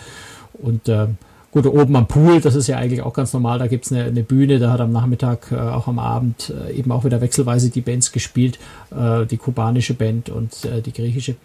[0.52, 1.06] Und äh,
[1.50, 4.22] Gut, oben am Pool, das ist ja eigentlich auch ganz normal, da gibt's eine, eine
[4.22, 7.80] Bühne, da hat am Nachmittag, äh, auch am Abend äh, eben auch wieder wechselweise die
[7.80, 8.58] Bands gespielt,
[8.90, 11.36] äh, die kubanische Band und äh, die griechische.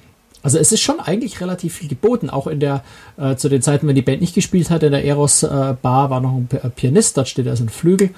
[0.42, 2.84] Also es ist schon eigentlich relativ viel geboten, auch in der,
[3.16, 6.10] äh, zu den Zeiten, wenn die Band nicht gespielt hat, in der Eros äh, Bar
[6.10, 8.10] war noch ein Pianist, dort steht also ein Flügel,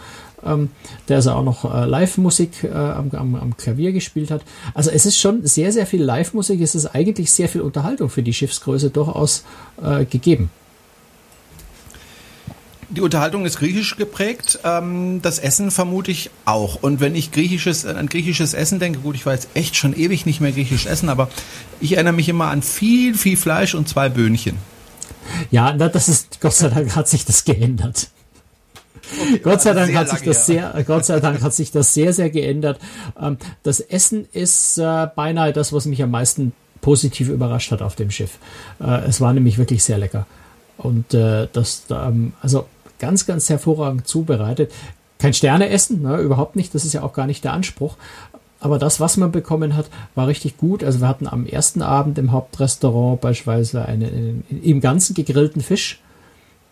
[0.43, 0.71] ähm,
[1.07, 4.41] der also auch noch äh, Live-Musik äh, am, am, am Klavier gespielt hat.
[4.73, 8.23] Also es ist schon sehr, sehr viel Live-Musik, es ist eigentlich sehr viel Unterhaltung für
[8.23, 9.45] die Schiffsgröße durchaus
[9.83, 10.49] äh, gegeben.
[12.95, 16.81] Die Unterhaltung ist griechisch geprägt, ähm, das Essen vermute ich auch.
[16.81, 19.93] Und wenn ich griechisches, äh, an griechisches Essen denke, gut, ich war jetzt echt schon
[19.93, 21.29] ewig nicht mehr griechisch essen, aber
[21.81, 24.55] ich erinnere mich immer an viel, viel Fleisch und zwei Böhnchen.
[25.51, 28.07] Ja, das ist, Gott sei Dank hat sich das geändert.
[29.19, 32.13] Okay, Gott sei Dank hat sich das sehr, Gott sei Dank hat sich das sehr,
[32.13, 32.79] sehr geändert.
[33.21, 37.97] Ähm, das Essen ist äh, beinahe das, was mich am meisten positiv überrascht hat auf
[37.97, 38.39] dem Schiff.
[38.79, 40.25] Äh, es war nämlich wirklich sehr lecker.
[40.77, 42.67] Und das, ähm, also
[42.99, 44.71] ganz, ganz hervorragend zubereitet.
[45.19, 47.95] Kein Sterneessen, ne, überhaupt nicht, das ist ja auch gar nicht der Anspruch.
[48.59, 50.83] Aber das, was man bekommen hat, war richtig gut.
[50.83, 54.03] Also wir hatten am ersten Abend im Hauptrestaurant beispielsweise einen,
[54.49, 56.01] einen im Ganzen gegrillten Fisch.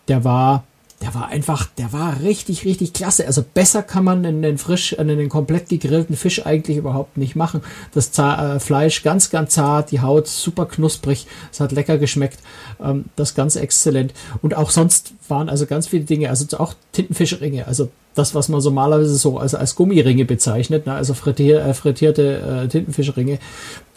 [0.08, 0.64] Der war
[1.04, 3.26] der war einfach, der war richtig, richtig klasse.
[3.26, 7.60] Also besser kann man einen frisch, einen komplett gegrillten Fisch eigentlich überhaupt nicht machen.
[7.92, 12.38] Das Zar äh, Fleisch ganz, ganz zart, die Haut super knusprig, es hat lecker geschmeckt,
[12.82, 14.14] ähm, das ganz exzellent.
[14.40, 18.62] Und auch sonst waren also ganz viele Dinge, also auch Tintenfischringe, also das, was man
[18.62, 20.94] normalerweise so als, als Gummiringe bezeichnet, ne?
[20.94, 23.40] also frittier, äh, frittierte äh, Tintenfischringe,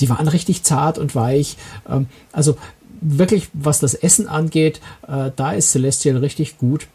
[0.01, 1.55] die waren richtig zart und weich.
[1.89, 2.57] Ähm, also
[2.99, 6.87] wirklich, was das Essen angeht, äh, da ist Celestial richtig gut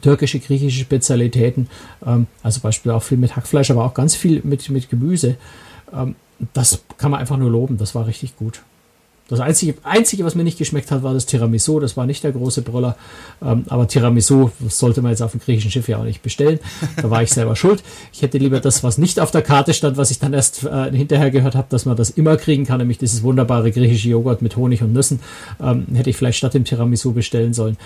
[0.00, 1.68] türkische, griechische Spezialitäten,
[2.06, 5.36] ähm, also Beispiel auch viel mit Hackfleisch, aber auch ganz viel mit, mit Gemüse.
[5.92, 6.14] Ähm,
[6.54, 8.62] das kann man einfach nur loben, das war richtig gut.
[9.30, 11.78] Das Einzige, Einzige, was mir nicht geschmeckt hat, war das Tiramisu.
[11.78, 12.96] Das war nicht der große Brüller.
[13.40, 16.58] Ähm, aber Tiramisu sollte man jetzt auf dem griechischen Schiff ja auch nicht bestellen.
[16.96, 17.82] Da war ich selber schuld.
[18.12, 20.90] Ich hätte lieber das, was nicht auf der Karte stand, was ich dann erst äh,
[20.90, 24.56] hinterher gehört habe, dass man das immer kriegen kann, nämlich dieses wunderbare griechische Joghurt mit
[24.56, 25.20] Honig und Nüssen.
[25.62, 27.76] Ähm, hätte ich vielleicht statt dem Tiramisu bestellen sollen.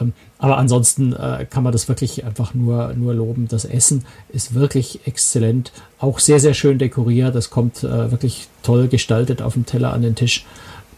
[0.00, 3.46] Ähm, aber ansonsten äh, kann man das wirklich einfach nur, nur loben.
[3.48, 5.72] Das Essen ist wirklich exzellent.
[5.98, 7.34] Auch sehr, sehr schön dekoriert.
[7.34, 10.44] Das kommt äh, wirklich toll gestaltet auf dem Teller an den Tisch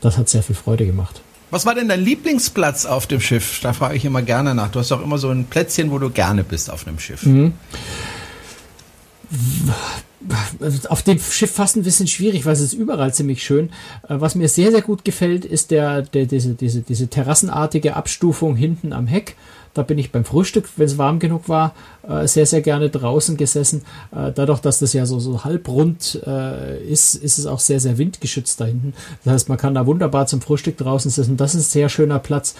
[0.07, 1.21] das hat sehr viel Freude gemacht.
[1.51, 3.61] Was war denn dein Lieblingsplatz auf dem Schiff?
[3.61, 4.71] Da frage ich immer gerne nach.
[4.71, 7.25] Du hast doch immer so ein Plätzchen, wo du gerne bist auf einem Schiff.
[7.25, 7.53] Mhm.
[10.88, 13.71] Auf dem Schiff fast ein bisschen schwierig, weil es ist überall ziemlich schön.
[14.09, 18.57] Äh, was mir sehr, sehr gut gefällt, ist der, der diese, diese, diese terrassenartige Abstufung
[18.57, 19.37] hinten am Heck.
[19.76, 21.74] Da bin ich beim Frühstück, wenn es warm genug war,
[22.08, 23.82] äh, sehr, sehr gerne draußen gesessen.
[24.10, 27.98] Äh, dadurch, dass das ja so, so halbrund äh, ist, ist es auch sehr, sehr
[27.98, 28.94] windgeschützt da hinten.
[29.24, 31.36] Das heißt, man kann da wunderbar zum Frühstück draußen sitzen.
[31.36, 32.54] Das ist ein sehr schöner Platz.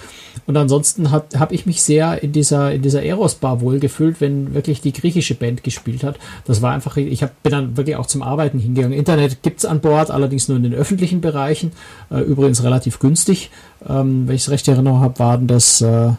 [0.45, 4.93] Und ansonsten habe ich mich sehr in dieser, in dieser Eros-Bar wohlgefühlt, wenn wirklich die
[4.93, 6.19] griechische Band gespielt hat.
[6.45, 8.97] Das war einfach, ich hab, bin dann wirklich auch zum Arbeiten hingegangen.
[8.97, 11.71] Internet gibt's an Bord, allerdings nur in den öffentlichen Bereichen.
[12.11, 13.49] Äh, übrigens relativ günstig.
[13.87, 16.11] Ähm, wenn ich es recht erinnere habe, waren das, äh,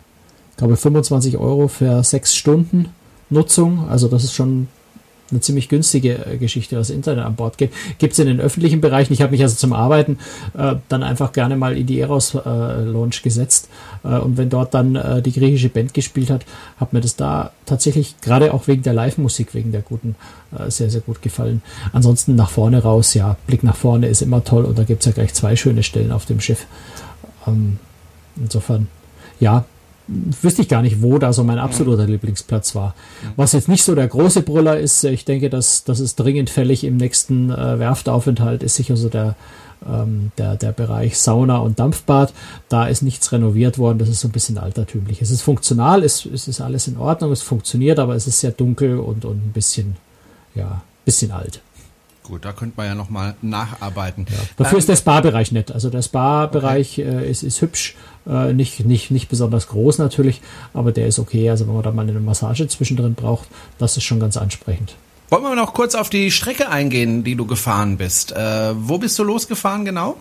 [0.59, 2.91] glaube 25 Euro für sechs Stunden
[3.31, 3.89] Nutzung.
[3.89, 4.69] Also das ist schon
[5.31, 7.75] eine ziemlich günstige äh, Geschichte, was Internet an Bord gibt.
[7.99, 9.13] Gibt es in den öffentlichen Bereichen.
[9.13, 10.19] Ich habe mich also zum Arbeiten
[10.57, 13.69] äh, dann einfach gerne mal in die Eros äh, gesetzt.
[14.05, 16.45] Äh, und wenn dort dann äh, die griechische Band gespielt hat,
[16.79, 20.17] hat mir das da tatsächlich gerade auch wegen der Live-Musik, wegen der guten,
[20.59, 21.63] äh, sehr, sehr gut gefallen.
[21.93, 25.07] Ansonsten nach vorne raus, ja, Blick nach vorne ist immer toll und da gibt es
[25.07, 26.67] ja gleich zwei schöne Stellen auf dem Schiff.
[27.47, 27.79] Ähm,
[28.37, 28.89] insofern,
[29.41, 29.65] ja,
[30.09, 32.95] wüsste ich gar nicht, wo da so mein absoluter Lieblingsplatz war.
[33.37, 36.83] Was jetzt nicht so der große Brüller ist, ich denke, dass das ist dringend fällig
[36.85, 39.37] im nächsten äh, Werftaufenthalt, ist sicher so der,
[39.87, 42.33] ähm, der, der Bereich Sauna und Dampfbad.
[42.69, 45.21] Da ist nichts renoviert worden, das ist so ein bisschen altertümlich.
[45.21, 48.53] Es ist funktional, es, es ist alles in Ordnung, es funktioniert, aber es ist sehr
[48.53, 49.97] dunkel und, und ein bisschen,
[50.55, 51.61] ja, bisschen alt.
[52.29, 54.27] Gut, da könnte man ja nochmal nacharbeiten.
[54.29, 54.37] Ja.
[54.59, 55.73] Dafür ähm, ist der Spa-Bereich nett.
[55.73, 57.25] Also der Spa-Bereich okay.
[57.25, 60.43] äh, ist, ist hübsch, äh, nicht, nicht, nicht besonders groß natürlich,
[60.75, 61.49] aber der ist okay.
[61.49, 64.95] Also wenn man da mal eine Massage zwischendrin braucht, das ist schon ganz ansprechend.
[65.31, 68.33] Wollen wir noch kurz auf die Strecke eingehen, die du gefahren bist?
[68.33, 70.19] Äh, wo bist du losgefahren genau?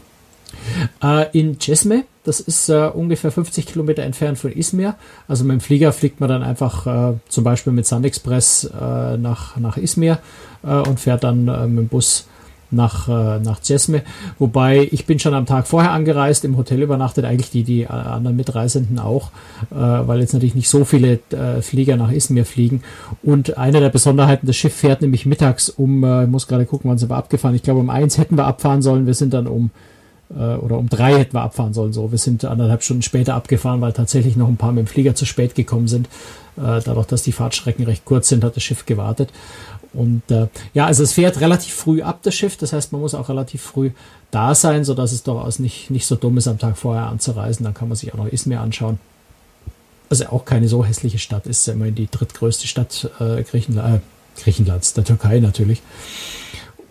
[1.03, 4.95] Äh, in Cesme, das ist äh, ungefähr 50 Kilometer entfernt von Izmir.
[5.29, 9.17] Also mit dem Flieger fliegt man dann einfach äh, zum Beispiel mit Sun Express äh,
[9.17, 10.19] nach, nach Izmir
[10.63, 12.27] äh, und fährt dann äh, mit dem Bus
[12.69, 14.01] nach, äh, nach Cesme.
[14.39, 18.35] Wobei ich bin schon am Tag vorher angereist, im Hotel übernachtet, eigentlich die, die anderen
[18.35, 19.31] Mitreisenden auch,
[19.71, 22.83] äh, weil jetzt natürlich nicht so viele äh, Flieger nach Izmir fliegen.
[23.23, 26.89] Und eine der Besonderheiten, das Schiff fährt nämlich mittags um, äh, ich muss gerade gucken,
[26.89, 27.55] wann sind wir abgefahren.
[27.55, 29.05] Ich glaube, um eins hätten wir abfahren sollen.
[29.05, 29.96] Wir sind dann um äh,
[30.33, 31.93] oder um drei hätten wir abfahren sollen.
[31.93, 35.15] So, wir sind anderthalb Stunden später abgefahren, weil tatsächlich noch ein paar mit dem Flieger
[35.15, 36.07] zu spät gekommen sind.
[36.57, 39.29] Äh, dadurch, dass die Fahrtstrecken recht kurz sind, hat das Schiff gewartet.
[39.93, 42.57] Und äh, ja, also es fährt relativ früh ab, das Schiff.
[42.57, 43.91] Das heißt, man muss auch relativ früh
[44.31, 47.63] da sein, so dass es durchaus nicht, nicht so dumm ist, am Tag vorher anzureisen.
[47.63, 48.99] Dann kann man sich auch noch Izmir anschauen.
[50.09, 54.41] Also auch keine so hässliche Stadt, ist ja immerhin die drittgrößte Stadt äh, Griechenland, äh,
[54.41, 55.81] Griechenlands, der Türkei natürlich.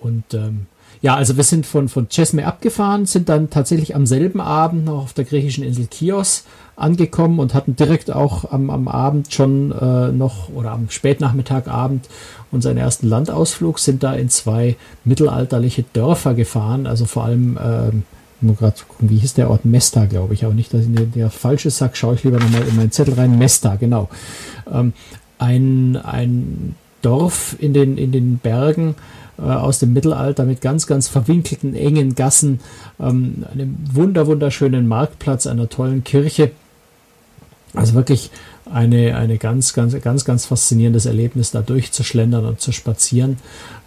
[0.01, 0.67] Und ähm,
[1.07, 5.05] ja, also wir sind von, von Cesme abgefahren, sind dann tatsächlich am selben Abend noch
[5.05, 6.43] auf der griechischen Insel Chios
[6.75, 12.09] angekommen und hatten direkt auch am, am Abend schon äh, noch oder am Spätnachmittag, Abend
[12.51, 18.03] unseren ersten Landausflug, sind da in zwei mittelalterliche Dörfer gefahren, also vor allem ähm,
[18.41, 19.65] nur gerade gucken, wie hieß der Ort?
[19.65, 20.45] Mesta, glaube ich.
[20.45, 23.15] Aber nicht, dass ich der, der falsche sag, schaue ich lieber nochmal in meinen Zettel
[23.15, 23.39] rein.
[23.39, 24.09] Mesta, genau.
[24.69, 24.93] Ähm,
[25.39, 31.09] ein, ein Dorf in den, in den Bergen, äh, aus dem Mittelalter mit ganz, ganz
[31.09, 32.61] verwinkelten, engen Gassen,
[32.99, 36.53] ähm, einem wunder, wunderschönen Marktplatz, einer tollen Kirche.
[37.75, 38.31] Also wirklich
[38.71, 43.39] eine, eine ganz, ganz, ganz, ganz faszinierendes Erlebnis, da durchzuschlendern und zu spazieren.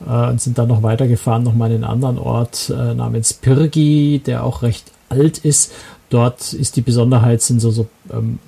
[0.07, 4.43] Äh, und sind dann noch weitergefahren, nochmal in einen anderen Ort äh, namens Pirgi, der
[4.43, 5.71] auch recht alt ist.
[6.09, 8.39] Dort ist die Besonderheit, sind so, so ähm,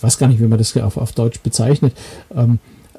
[0.00, 1.96] weiß gar nicht, wie man das auf, auf Deutsch bezeichnet,
[2.34, 2.58] ähm,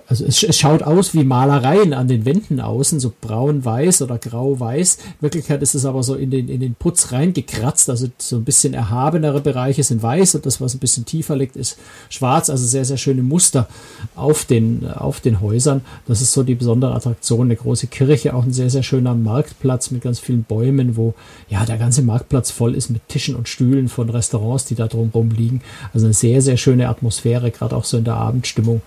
[0.09, 4.95] also es, es, schaut aus wie Malereien an den Wänden außen, so braun-weiß oder grau-weiß.
[4.95, 8.45] In Wirklichkeit ist es aber so in den, in den Putz reingekratzt, also so ein
[8.45, 11.77] bisschen erhabenere Bereiche sind weiß und das, was ein bisschen tiefer liegt, ist
[12.09, 12.49] schwarz.
[12.49, 13.67] Also sehr, sehr schöne Muster
[14.15, 15.81] auf den, auf den Häusern.
[16.07, 17.47] Das ist so die besondere Attraktion.
[17.47, 21.15] Eine große Kirche, auch ein sehr, sehr schöner Marktplatz mit ganz vielen Bäumen, wo
[21.49, 25.31] ja der ganze Marktplatz voll ist mit Tischen und Stühlen von Restaurants, die da drumherum
[25.31, 25.61] liegen.
[25.93, 28.81] Also eine sehr, sehr schöne Atmosphäre, gerade auch so in der Abendstimmung.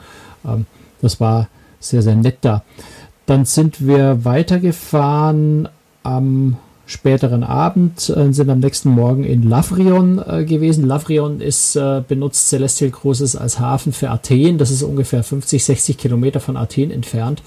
[0.46, 0.64] Ähm,
[1.02, 2.62] das war sehr, sehr nett da.
[3.26, 5.68] Dann sind wir weitergefahren
[6.02, 6.56] am
[6.90, 10.86] späteren Abend, äh, sind am nächsten Morgen in Lavrion äh, gewesen.
[10.86, 14.58] Lavrion ist äh, benutzt Celestial Cruises als Hafen für Athen.
[14.58, 17.42] Das ist ungefähr 50, 60 Kilometer von Athen entfernt.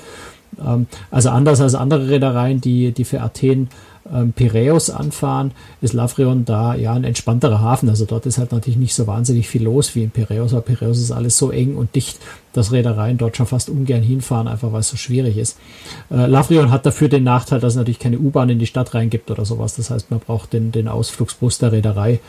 [0.66, 3.70] Ähm, also anders als andere Reedereien, die, die für Athen
[4.12, 7.90] ähm, Piräus anfahren, ist Lavrion da ja ein entspannterer Hafen.
[7.90, 11.00] Also dort ist halt natürlich nicht so wahnsinnig viel los wie in Piräus, aber Piräus
[11.00, 12.20] ist alles so eng und dicht,
[12.52, 15.58] dass Reedereien dort schon fast ungern hinfahren, einfach weil es so schwierig ist.
[16.12, 19.32] Äh, Lavrion hat dafür den Nachteil, dass es natürlich keine U-Bahn in die Stadt reingibt
[19.32, 19.76] oder sowas.
[19.76, 22.20] Das heißt, man braucht den, den Ausflugsbus der Reederei,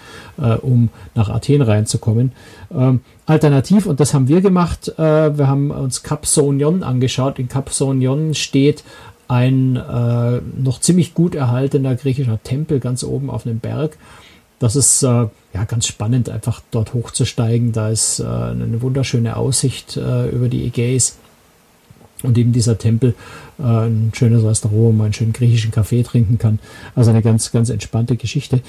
[0.40, 2.32] äh, um nach Athen reinzukommen.
[2.72, 7.38] Ähm, alternativ, und das haben wir gemacht, äh, wir haben uns Cap Saunion angeschaut.
[7.38, 8.84] In Cap Saunion steht
[9.28, 13.96] ein äh, noch ziemlich gut erhaltener griechischer Tempel ganz oben auf einem Berg.
[14.58, 17.72] das ist äh, ja ganz spannend, einfach dort hochzusteigen.
[17.72, 21.16] Da ist äh, eine wunderschöne Aussicht äh, über die Ägäis.
[22.22, 23.14] Und eben dieser Tempel,
[23.58, 26.58] äh, ein schönes Restaurant, wo man einen schönen griechischen Kaffee trinken kann.
[26.94, 28.60] Also eine ganz, ganz entspannte Geschichte.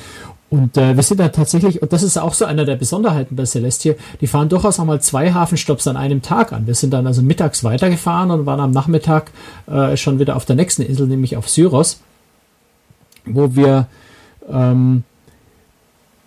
[0.50, 3.46] Und äh, wir sind da tatsächlich, und das ist auch so einer der Besonderheiten bei
[3.46, 6.68] Celestia, die fahren durchaus auch mal zwei Hafenstopps an einem Tag an.
[6.68, 9.32] Wir sind dann also mittags weitergefahren und waren am Nachmittag
[9.68, 12.02] äh, schon wieder auf der nächsten Insel, nämlich auf Syros,
[13.26, 13.88] wo wir
[14.48, 15.04] ähm,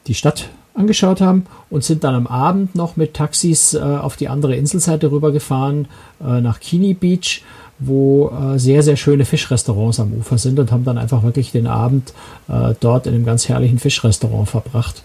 [0.09, 4.29] die Stadt angeschaut haben und sind dann am Abend noch mit Taxis äh, auf die
[4.29, 5.88] andere Inselseite rübergefahren,
[6.21, 7.43] äh, nach Kini Beach,
[7.79, 11.67] wo äh, sehr, sehr schöne Fischrestaurants am Ufer sind und haben dann einfach wirklich den
[11.67, 12.12] Abend
[12.49, 15.03] äh, dort in einem ganz herrlichen Fischrestaurant verbracht.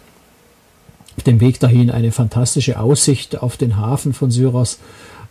[1.18, 4.80] Auf dem Weg dahin eine fantastische Aussicht auf den Hafen von Syros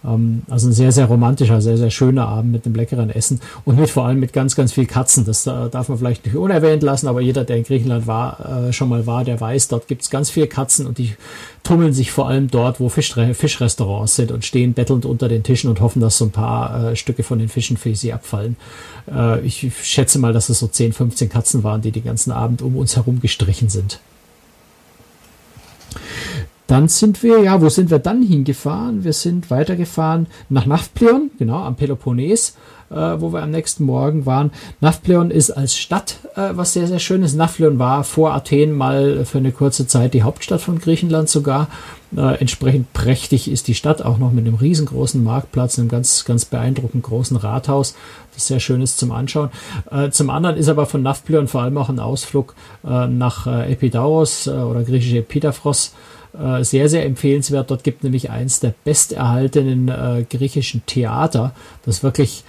[0.02, 3.88] also ein sehr, sehr romantischer, sehr, sehr schöner Abend mit einem leckeren Essen und mit
[3.88, 5.24] vor allem mit ganz, ganz viel Katzen.
[5.24, 8.72] Das äh, darf man vielleicht nicht unerwähnt lassen, aber jeder, der in Griechenland war, äh,
[8.72, 11.14] schon mal war, der weiß, dort gibt es ganz viele Katzen und die
[11.62, 15.70] tummeln sich vor allem dort, wo Fisch, Fischrestaurants sind und stehen bettelnd unter den Tischen
[15.70, 18.56] und hoffen, dass so ein paar äh, Stücke von den Fischen für sie abfallen.
[19.10, 22.62] Äh, ich schätze mal, dass es so 10, 15 Katzen waren, die den ganzen Abend
[22.62, 24.00] um uns herum gestrichen sind.
[26.66, 29.04] Dann sind wir, ja, wo sind wir dann hingefahren?
[29.04, 32.56] Wir sind weitergefahren nach Nafplion, genau, am Peloponnes,
[32.90, 34.52] äh, wo wir am nächsten Morgen waren.
[34.80, 37.38] Nafplion ist als Stadt äh, was sehr, sehr schön ist.
[37.38, 41.68] War vor Athen mal für eine kurze Zeit die Hauptstadt von Griechenland sogar.
[42.16, 46.44] Äh, entsprechend prächtig ist die Stadt, auch noch mit einem riesengroßen Marktplatz, einem ganz, ganz
[46.44, 47.94] beeindruckend großen Rathaus,
[48.34, 49.50] das sehr schön ist zum Anschauen.
[49.90, 53.72] Äh, zum anderen ist aber von Nafplion vor allem auch ein Ausflug äh, nach äh,
[53.72, 55.92] Epidauros oder griechische Epidaphros
[56.38, 57.70] äh, sehr, sehr empfehlenswert.
[57.70, 62.44] Dort gibt nämlich eins der besterhaltenen äh, griechischen Theater, das wirklich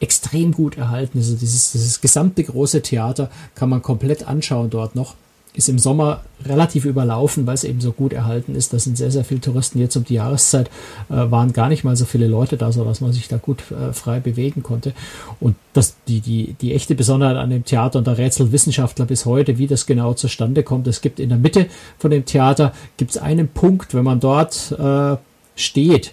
[0.00, 1.26] extrem gut erhalten ist.
[1.26, 5.14] Also dieses, dieses gesamte große Theater kann man komplett anschauen dort noch
[5.54, 8.72] ist im Sommer relativ überlaufen, weil es eben so gut erhalten ist.
[8.72, 9.78] Da sind sehr, sehr viele Touristen.
[9.78, 10.68] Jetzt um die Jahreszeit
[11.08, 13.92] äh, waren gar nicht mal so viele Leute da, sodass man sich da gut äh,
[13.92, 14.92] frei bewegen konnte.
[15.40, 19.26] Und das, die, die, die echte Besonderheit an dem Theater, und da rätselt Wissenschaftler bis
[19.26, 20.86] heute, wie das genau zustande kommt.
[20.86, 21.66] Es gibt in der Mitte
[21.98, 25.16] von dem Theater gibt es einen Punkt, wenn man dort äh,
[25.56, 26.12] steht,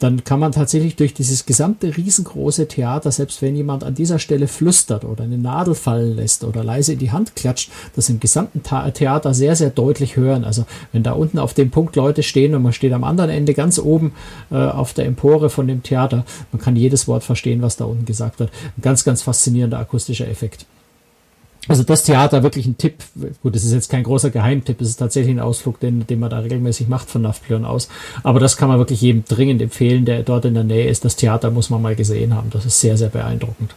[0.00, 4.48] dann kann man tatsächlich durch dieses gesamte riesengroße Theater, selbst wenn jemand an dieser Stelle
[4.48, 8.62] flüstert oder eine Nadel fallen lässt oder leise in die Hand klatscht, das im gesamten
[8.94, 10.44] Theater sehr, sehr deutlich hören.
[10.44, 13.52] Also wenn da unten auf dem Punkt Leute stehen und man steht am anderen Ende
[13.52, 14.14] ganz oben
[14.50, 18.06] äh, auf der Empore von dem Theater, man kann jedes Wort verstehen, was da unten
[18.06, 18.50] gesagt wird.
[18.78, 20.64] Ein ganz, ganz faszinierender akustischer Effekt.
[21.68, 22.94] Also das Theater wirklich ein Tipp.
[23.42, 26.30] Gut, das ist jetzt kein großer Geheimtipp, es ist tatsächlich ein Ausflug, den, den man
[26.30, 27.88] da regelmäßig macht von Nafplion aus.
[28.22, 31.04] Aber das kann man wirklich jedem dringend empfehlen, der dort in der Nähe ist.
[31.04, 32.50] Das Theater muss man mal gesehen haben.
[32.50, 33.74] Das ist sehr, sehr beeindruckend.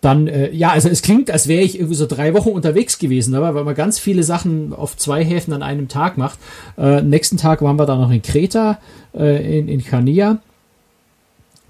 [0.00, 3.34] Dann, äh, ja, also es klingt, als wäre ich irgendwie so drei Wochen unterwegs gewesen,
[3.34, 6.38] aber weil man ganz viele Sachen auf zwei Häfen an einem Tag macht.
[6.76, 8.78] Äh, nächsten Tag waren wir dann noch in Kreta,
[9.14, 10.40] äh, in, in Chania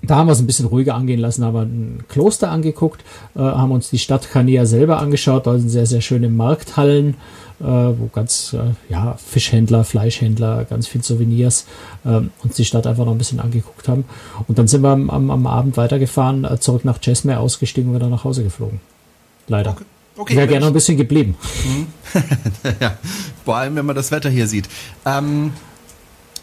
[0.06, 3.02] da haben wir es ein bisschen ruhiger angehen lassen, haben wir ein Kloster angeguckt,
[3.34, 5.46] äh, haben uns die Stadt Chania selber angeschaut.
[5.46, 7.14] Da sind sehr, sehr schöne Markthallen,
[7.60, 11.66] äh, wo ganz, äh, ja, Fischhändler, Fleischhändler, ganz viel Souvenirs
[12.04, 14.04] ähm, uns die Stadt einfach noch ein bisschen angeguckt haben.
[14.48, 17.96] Und dann sind wir am, am, am Abend weitergefahren, äh, zurück nach Chesme ausgestiegen und
[17.96, 18.80] wieder nach Hause geflogen.
[19.48, 19.70] Leider.
[19.70, 19.84] Okay.
[20.16, 21.34] Okay, Wäre gerne noch ein bisschen geblieben.
[21.64, 21.86] Mhm.
[22.80, 22.96] ja,
[23.44, 24.68] vor allem, wenn man das Wetter hier sieht.
[25.04, 25.52] Ähm,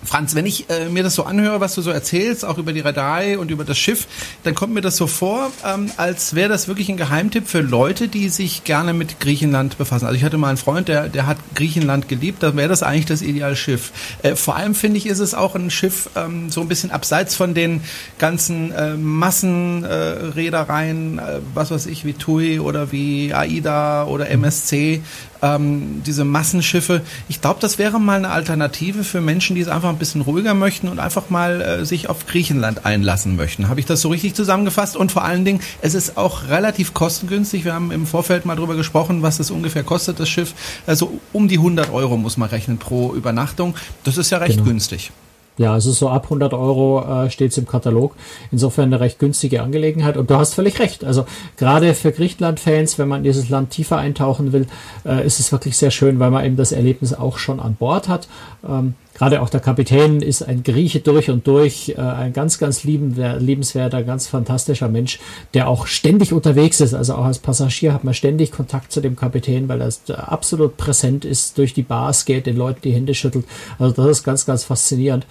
[0.04, 2.80] Franz, wenn ich äh, mir das so anhöre, was du so erzählst, auch über die
[2.80, 4.08] Reederei und über das Schiff,
[4.44, 8.08] dann kommt mir das so vor, ähm, als wäre das wirklich ein Geheimtipp für Leute,
[8.08, 10.06] die sich gerne mit Griechenland befassen.
[10.06, 13.06] Also ich hatte mal einen Freund, der, der hat Griechenland geliebt, da wäre das eigentlich
[13.06, 13.92] das ideale Schiff.
[14.24, 17.36] Äh, vor allem finde ich, ist es auch ein Schiff ähm, so ein bisschen abseits
[17.36, 17.82] von den
[18.18, 25.02] ganzen äh, Massenreedereien, äh, was weiß ich, wie TUI oder wie AIDA oder MSC,
[25.42, 27.02] ähm, diese Massenschiffe.
[27.30, 30.54] Ich glaube, das wäre mal eine Alternative für Menschen, die es einfach ein bisschen ruhiger
[30.54, 33.70] möchten und einfach mal äh, sich auf Griechenland einlassen möchten.
[33.70, 34.96] Habe ich das so richtig zusammengefasst?
[34.96, 37.66] Und vor allen Dingen, es ist auch relativ kostengünstig.
[37.66, 40.54] Wir haben im Vorfeld mal drüber gesprochen, was es ungefähr kostet, das Schiff.
[40.86, 43.76] Also um die 100 Euro muss man rechnen pro Übernachtung.
[44.04, 44.70] Das ist ja recht genau.
[44.70, 45.12] günstig.
[45.58, 48.16] Ja, also so ab 100 Euro äh, steht es im Katalog.
[48.52, 50.18] Insofern eine recht günstige Angelegenheit.
[50.18, 51.04] Und du hast völlig recht.
[51.04, 51.26] Also
[51.58, 54.68] gerade für Griechenland-Fans, wenn man dieses Land tiefer eintauchen will,
[55.06, 58.08] äh, ist es wirklich sehr schön, weil man eben das Erlebnis auch schon an Bord
[58.08, 58.28] hat.
[58.68, 62.84] Ähm, Gerade auch der Kapitän ist ein Grieche durch und durch, äh, ein ganz, ganz
[62.84, 65.20] liebenswerter, ganz fantastischer Mensch,
[65.54, 66.96] der auch ständig unterwegs ist.
[66.96, 71.24] Also auch als Passagier hat man ständig Kontakt zu dem Kapitän, weil er absolut präsent
[71.24, 73.46] ist, durch die Bars geht, den Leuten die Hände schüttelt.
[73.78, 75.28] Also das ist ganz, ganz faszinierend.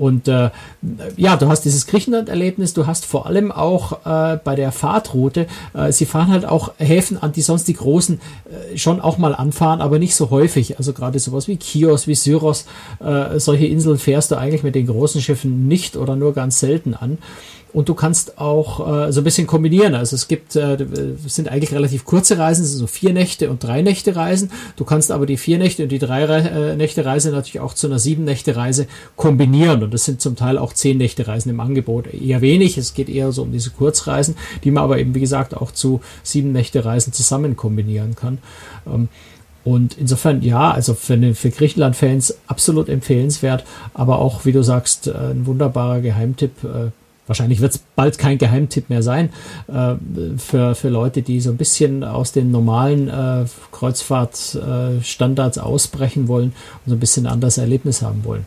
[0.00, 0.48] Und äh,
[1.18, 5.92] ja, du hast dieses Griechenland-Erlebnis, du hast vor allem auch äh, bei der Fahrtroute, äh,
[5.92, 8.18] sie fahren halt auch Häfen an, die sonst die großen
[8.72, 10.78] äh, schon auch mal anfahren, aber nicht so häufig.
[10.78, 12.64] Also gerade sowas wie Chios, wie Syros,
[12.98, 16.94] äh, solche Inseln fährst du eigentlich mit den großen Schiffen nicht oder nur ganz selten
[16.94, 17.18] an.
[17.72, 19.94] Und du kannst auch äh, so ein bisschen kombinieren.
[19.94, 20.76] Also es gibt, äh,
[21.26, 24.50] sind eigentlich relativ kurze Reisen, so vier Nächte und drei Nächte Reisen.
[24.76, 27.86] Du kannst aber die vier Nächte und die drei äh, Nächte Reise natürlich auch zu
[27.86, 29.84] einer sieben Nächte Reise kombinieren.
[29.84, 32.12] Und das sind zum Teil auch zehn Nächte Reisen im Angebot.
[32.12, 32.76] Eher wenig.
[32.76, 36.00] Es geht eher so um diese Kurzreisen, die man aber eben, wie gesagt, auch zu
[36.24, 38.38] sieben Nächte Reisen zusammen kombinieren kann.
[38.86, 39.08] Ähm,
[39.62, 45.44] und insofern, ja, also für, für Griechenland-Fans absolut empfehlenswert, aber auch, wie du sagst, ein
[45.44, 46.52] wunderbarer Geheimtipp.
[47.30, 49.30] Wahrscheinlich wird es bald kein Geheimtipp mehr sein
[49.68, 49.94] äh,
[50.36, 56.52] für, für Leute, die so ein bisschen aus den normalen äh, Kreuzfahrtstandards äh, ausbrechen wollen
[56.84, 58.46] und so ein bisschen anderes Erlebnis haben wollen.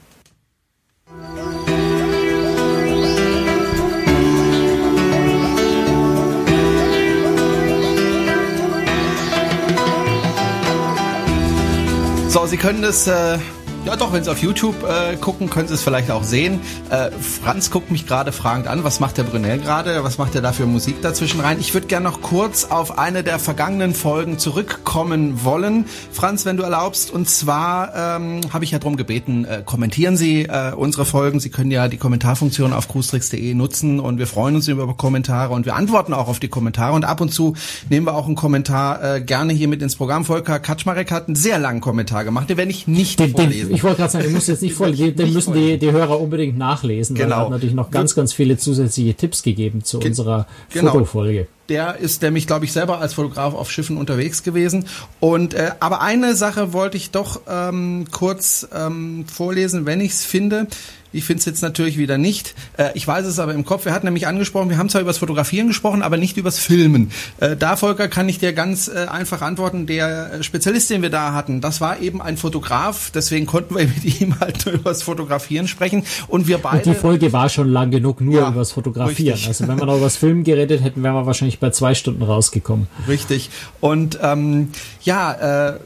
[12.28, 13.38] So, Sie können es äh,
[13.86, 16.62] ja, doch, wenn Sie auf YouTube äh, gucken, können Sie es vielleicht auch sehen.
[16.90, 18.84] Äh, Franz guckt mich gerade fragend an.
[18.86, 20.04] Was macht der Brunel gerade?
[20.04, 21.58] Was macht er da für Musik dazwischen rein?
[21.60, 25.86] Ich würde gerne noch kurz auf eine der vergangenen Folgen zurückkommen wollen.
[26.12, 27.12] Franz, wenn du erlaubst.
[27.12, 31.42] Und zwar ähm, habe ich ja darum gebeten, äh, kommentieren Sie äh, unsere Folgen.
[31.42, 35.66] Sie können ja die Kommentarfunktion auf cruestricks.de nutzen und wir freuen uns über Kommentare und
[35.66, 36.94] wir antworten auch auf die Kommentare.
[36.94, 37.56] Und ab und zu
[37.90, 40.24] nehmen wir auch einen Kommentar äh, gerne hier mit ins Programm.
[40.24, 42.50] Volker Kaczmarek hat einen sehr langen Kommentar gemacht.
[42.50, 43.34] Den werde ich nicht den,
[43.74, 43.76] vorlesen.
[43.76, 46.20] Ich wollte gerade sagen, ich muss jetzt nicht voll, den, den müssen die, die Hörer
[46.20, 47.30] unbedingt nachlesen, genau.
[47.30, 50.92] weil er hat natürlich noch ganz, ganz viele zusätzliche Tipps gegeben zu Ge unserer genau.
[50.92, 54.86] Fotofolge der ist nämlich, glaube ich, selber als Fotograf auf Schiffen unterwegs gewesen.
[55.20, 60.26] Und äh, aber eine Sache wollte ich doch ähm, kurz ähm, vorlesen, wenn ich es
[60.26, 60.68] finde.
[61.14, 62.56] Ich finde es jetzt natürlich wieder nicht.
[62.78, 63.86] Äh, ich weiß es aber im Kopf.
[63.86, 67.12] Wir hatten nämlich angesprochen, wir haben zwar über das Fotografieren gesprochen, aber nicht übers Filmen.
[67.40, 69.86] Äh, da, Volker, kann ich dir ganz äh, einfach antworten.
[69.86, 73.12] Der äh, Spezialist, den wir da hatten, das war eben ein Fotograf.
[73.14, 76.04] Deswegen konnten wir mit ihm halt nur übers Fotografieren sprechen.
[76.28, 76.90] Und wir beide...
[76.90, 79.36] Und die Folge war schon lang genug nur ja, übers Fotografieren.
[79.36, 79.48] Richtig.
[79.48, 82.88] Also wenn wir noch übers Filmen geredet hätten, wären wir wahrscheinlich bei zwei Stunden rausgekommen.
[83.08, 83.52] Richtig.
[83.80, 84.70] Und ähm,
[85.04, 85.80] ja, äh,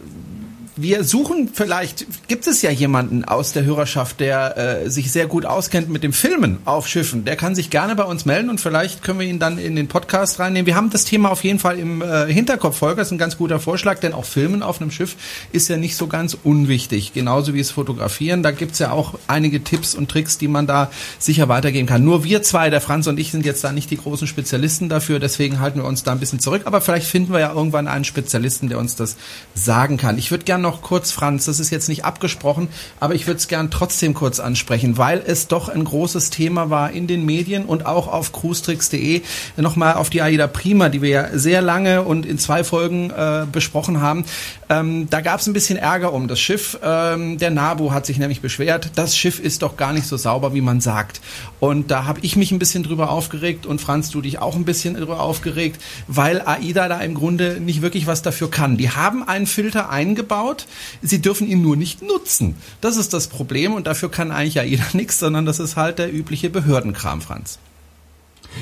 [0.78, 5.46] wir suchen vielleicht, gibt es ja jemanden aus der Hörerschaft, der äh, sich sehr gut
[5.46, 7.26] auskennt mit dem Filmen auf Schiffen.
[7.26, 9.88] Der kann sich gerne bei uns melden und vielleicht können wir ihn dann in den
[9.88, 10.68] Podcast reinnehmen.
[10.68, 12.98] Wir haben das Thema auf jeden Fall im äh, Hinterkopf, Volker.
[12.98, 15.16] Das ist ein ganz guter Vorschlag, denn auch Filmen auf einem Schiff
[15.52, 17.14] ist ja nicht so ganz unwichtig.
[17.14, 18.44] Genauso wie es Fotografieren.
[18.44, 22.04] Da gibt's ja auch einige Tipps und Tricks, die man da sicher weitergeben kann.
[22.04, 25.20] Nur wir zwei, der Franz und ich, sind jetzt da nicht die großen Spezialisten dafür.
[25.20, 26.64] Deswegen halten wir uns da ein bisschen zurück.
[26.66, 29.18] Aber vielleicht finden wir ja irgendwann einen Spezialisten, der uns das
[29.56, 30.18] sagen kann.
[30.18, 32.68] Ich würde gerne noch kurz, Franz, das ist jetzt nicht abgesprochen,
[33.00, 36.92] aber ich würde es gern trotzdem kurz ansprechen, weil es doch ein großes Thema war
[36.92, 39.22] in den Medien und auch auf cruestricks.de.
[39.56, 43.46] Nochmal auf die Aida Prima, die wir ja sehr lange und in zwei Folgen äh,
[43.50, 44.26] besprochen haben.
[44.70, 46.78] Ähm, da gab es ein bisschen Ärger um das Schiff.
[46.84, 50.54] Ähm, der Nabu hat sich nämlich beschwert, das Schiff ist doch gar nicht so sauber,
[50.54, 51.22] wie man sagt.
[51.60, 54.66] Und da habe ich mich ein bisschen drüber aufgeregt und Franz, du dich auch ein
[54.66, 58.76] bisschen drüber aufgeregt, weil AIDA da im Grunde nicht wirklich was dafür kann.
[58.78, 60.68] Die haben einen Filter eingebaut, Cloud.
[61.02, 62.56] Sie dürfen ihn nur nicht nutzen.
[62.82, 66.00] Das ist das Problem und dafür kann eigentlich ja jeder nichts, sondern das ist halt
[66.00, 67.60] der übliche Behördenkram, Franz.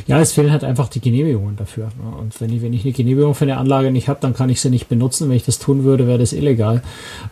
[0.08, 1.86] Ja, es fehlen halt einfach die Genehmigungen dafür.
[1.86, 2.18] Ne?
[2.20, 4.62] Und wenn ich, wenn ich eine Genehmigung für eine Anlage nicht habe, dann kann ich
[4.62, 5.30] sie nicht benutzen.
[5.30, 6.82] Wenn ich das tun würde, wäre das illegal.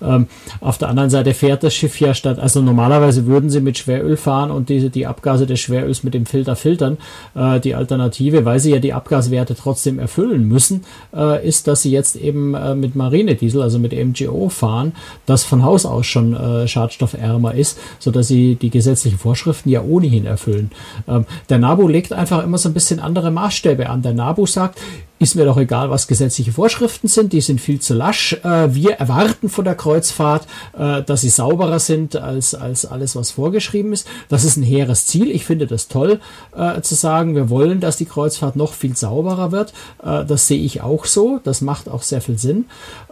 [0.02, 0.28] Ähm,
[0.60, 4.18] auf der anderen Seite fährt das Schiff ja statt, also normalerweise würden sie mit Schweröl
[4.18, 6.98] fahren und diese, die Abgase des Schweröls mit dem Filter filtern.
[7.36, 10.84] Äh, die Alternative, weil sie ja die Abgaswerte trotzdem erfüllen müssen,
[11.16, 14.94] äh, ist, dass sie jetzt eben äh, mit Marinediesel, also mit MGO fahren,
[15.26, 20.26] das von Haus aus schon äh, schadstoffärmer ist, sodass sie die gesetzlichen Vorschriften ja ohnehin
[20.26, 20.72] erfüllen.
[21.08, 24.04] Ähm, der NABU legt einfach immer immer so ein bisschen andere Maßstäbe an.
[24.04, 24.80] Der NABU sagt,
[25.24, 28.34] ist mir doch egal, was gesetzliche Vorschriften sind, die sind viel zu lasch.
[28.44, 30.46] Äh, wir erwarten von der Kreuzfahrt,
[30.78, 34.06] äh, dass sie sauberer sind als, als alles, was vorgeschrieben ist.
[34.28, 35.32] Das ist ein hehres Ziel.
[35.32, 36.20] Ich finde das toll,
[36.58, 39.74] äh, zu sagen, wir wollen, dass die Kreuzfahrt noch viel sauberer wird.
[40.04, 41.40] das sehe ich auch so.
[41.44, 42.66] Das macht auch sehr viel Sinn.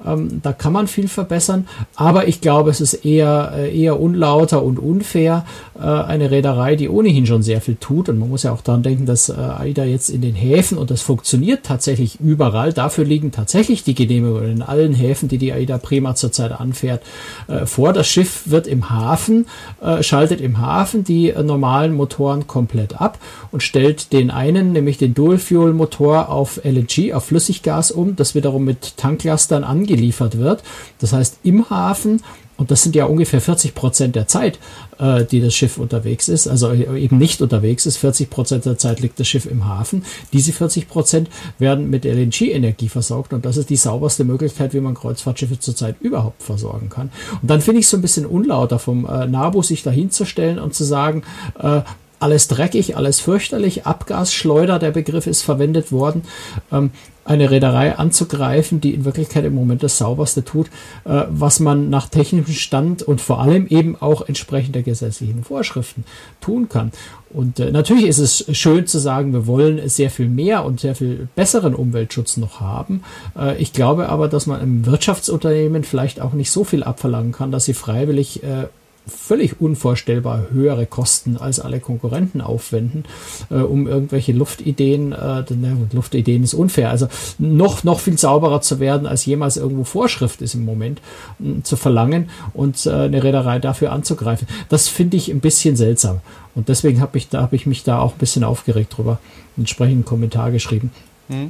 [0.05, 1.67] Ähm, da kann man viel verbessern.
[1.95, 5.45] Aber ich glaube, es ist eher, eher unlauter und unfair,
[5.75, 8.09] eine Reederei, die ohnehin schon sehr viel tut.
[8.09, 11.01] Und man muss ja auch daran denken, dass AIDA jetzt in den Häfen, und das
[11.01, 12.71] funktioniert tatsächlich, überall.
[12.73, 17.03] Dafür liegen tatsächlich die Genehmigungen in allen Häfen, die die AIDA Prima zurzeit anfährt,
[17.47, 17.91] äh, vor.
[17.93, 19.47] Das Schiff wird im Hafen,
[19.81, 23.19] äh, schaltet im Hafen die äh, normalen Motoren komplett ab
[23.51, 28.95] und stellt den einen, nämlich den Dual-Fuel-Motor auf LNG, auf Flüssiggas um, das wiederum mit
[28.97, 30.63] Tanklastern angeliefert wird.
[30.99, 32.21] Das heißt, im Hafen
[32.61, 34.59] und das sind ja ungefähr 40 Prozent der Zeit,
[34.99, 37.97] äh, die das Schiff unterwegs ist, also eben nicht unterwegs ist.
[37.97, 40.05] 40 Prozent der Zeit liegt das Schiff im Hafen.
[40.31, 44.93] Diese 40 Prozent werden mit LNG-Energie versorgt und das ist die sauberste Möglichkeit, wie man
[44.93, 47.09] Kreuzfahrtschiffe zurzeit überhaupt versorgen kann.
[47.41, 50.75] Und dann finde ich es so ein bisschen unlauter vom äh, NABU, sich dahinzustellen und
[50.75, 51.23] zu sagen,
[51.59, 51.81] äh,
[52.21, 56.23] alles dreckig, alles fürchterlich, Abgasschleuder, der Begriff ist verwendet worden.
[56.71, 56.91] Ähm,
[57.23, 60.67] eine Reederei anzugreifen, die in Wirklichkeit im Moment das sauberste tut,
[61.05, 66.03] äh, was man nach technischem Stand und vor allem eben auch entsprechend der gesetzlichen Vorschriften
[66.41, 66.91] tun kann.
[67.29, 70.95] Und äh, natürlich ist es schön zu sagen, wir wollen sehr viel mehr und sehr
[70.95, 73.03] viel besseren Umweltschutz noch haben.
[73.37, 77.51] Äh, ich glaube aber, dass man im Wirtschaftsunternehmen vielleicht auch nicht so viel abverlangen kann,
[77.51, 78.65] dass sie freiwillig äh,
[79.07, 83.05] völlig unvorstellbar höhere Kosten als alle Konkurrenten aufwenden,
[83.49, 87.07] äh, um irgendwelche Luftideen, äh, ne, Luftideen ist unfair, also
[87.39, 91.01] noch, noch viel sauberer zu werden, als jemals irgendwo Vorschrift ist im Moment,
[91.39, 94.47] äh, zu verlangen und äh, eine Reederei dafür anzugreifen.
[94.69, 96.21] Das finde ich ein bisschen seltsam.
[96.53, 99.19] Und deswegen habe ich, da, hab ich mich da auch ein bisschen aufgeregt drüber,
[99.57, 100.91] entsprechend einen Kommentar geschrieben.
[101.27, 101.49] Hm.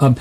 [0.00, 0.14] Ähm,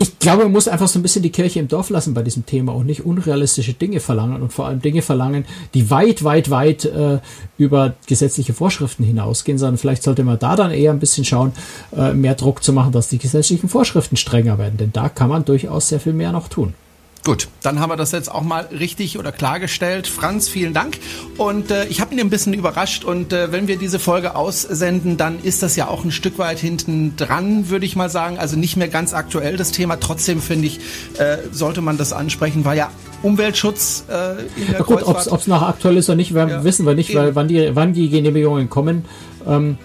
[0.00, 2.46] ich glaube, man muss einfach so ein bisschen die Kirche im Dorf lassen bei diesem
[2.46, 5.44] Thema und nicht unrealistische Dinge verlangen und vor allem Dinge verlangen,
[5.74, 7.18] die weit, weit, weit äh,
[7.56, 11.52] über gesetzliche Vorschriften hinausgehen, sondern vielleicht sollte man da dann eher ein bisschen schauen,
[11.96, 15.44] äh, mehr Druck zu machen, dass die gesetzlichen Vorschriften strenger werden, denn da kann man
[15.44, 16.74] durchaus sehr viel mehr noch tun.
[17.28, 20.06] Gut, dann haben wir das jetzt auch mal richtig oder klargestellt.
[20.06, 20.98] Franz, vielen Dank.
[21.36, 23.04] Und äh, ich habe ihn ein bisschen überrascht.
[23.04, 26.58] Und äh, wenn wir diese Folge aussenden, dann ist das ja auch ein Stück weit
[26.58, 28.38] hinten dran, würde ich mal sagen.
[28.38, 30.00] Also nicht mehr ganz aktuell das Thema.
[30.00, 30.80] Trotzdem finde ich,
[31.18, 32.90] äh, sollte man das ansprechen, weil ja
[33.22, 36.86] Umweltschutz äh, in der ja, gut, Ob es noch aktuell ist oder nicht, ja, wissen
[36.86, 39.04] wir nicht, weil wann die, wann die Genehmigungen kommen,
[39.46, 39.76] ähm,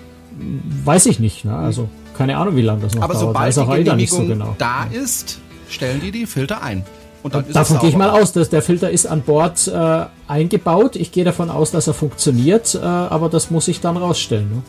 [0.86, 1.44] weiß ich nicht.
[1.44, 1.54] Ne?
[1.54, 3.54] Also keine Ahnung, wie lange das noch Aber dauert.
[3.54, 4.56] sobald die Genehmigung so genau.
[4.60, 6.86] da ist, stellen die die Filter ein.
[7.24, 10.96] Und dann Davon gehe ich mal aus, dass der Filter ist an Bord äh, eingebaut.
[10.96, 14.50] Ich gehe davon aus, dass er funktioniert, äh, aber das muss ich dann rausstellen.
[14.50, 14.62] Ne?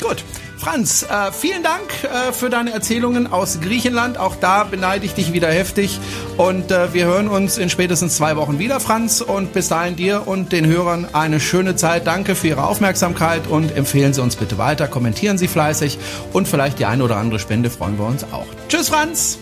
[0.00, 0.24] Gut.
[0.56, 4.18] Franz, äh, vielen Dank äh, für deine Erzählungen aus Griechenland.
[4.18, 5.98] Auch da beneide ich dich wieder heftig.
[6.36, 9.22] Und äh, wir hören uns in spätestens zwei Wochen wieder, Franz.
[9.22, 12.06] Und bis dahin dir und den Hörern eine schöne Zeit.
[12.06, 14.86] Danke für Ihre Aufmerksamkeit und empfehlen Sie uns bitte weiter.
[14.86, 15.98] Kommentieren Sie fleißig
[16.32, 18.46] und vielleicht die eine oder andere Spende freuen wir uns auch.
[18.68, 19.38] Tschüss, Franz.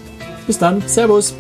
[0.46, 0.82] Bis dann.
[0.86, 1.34] Servus.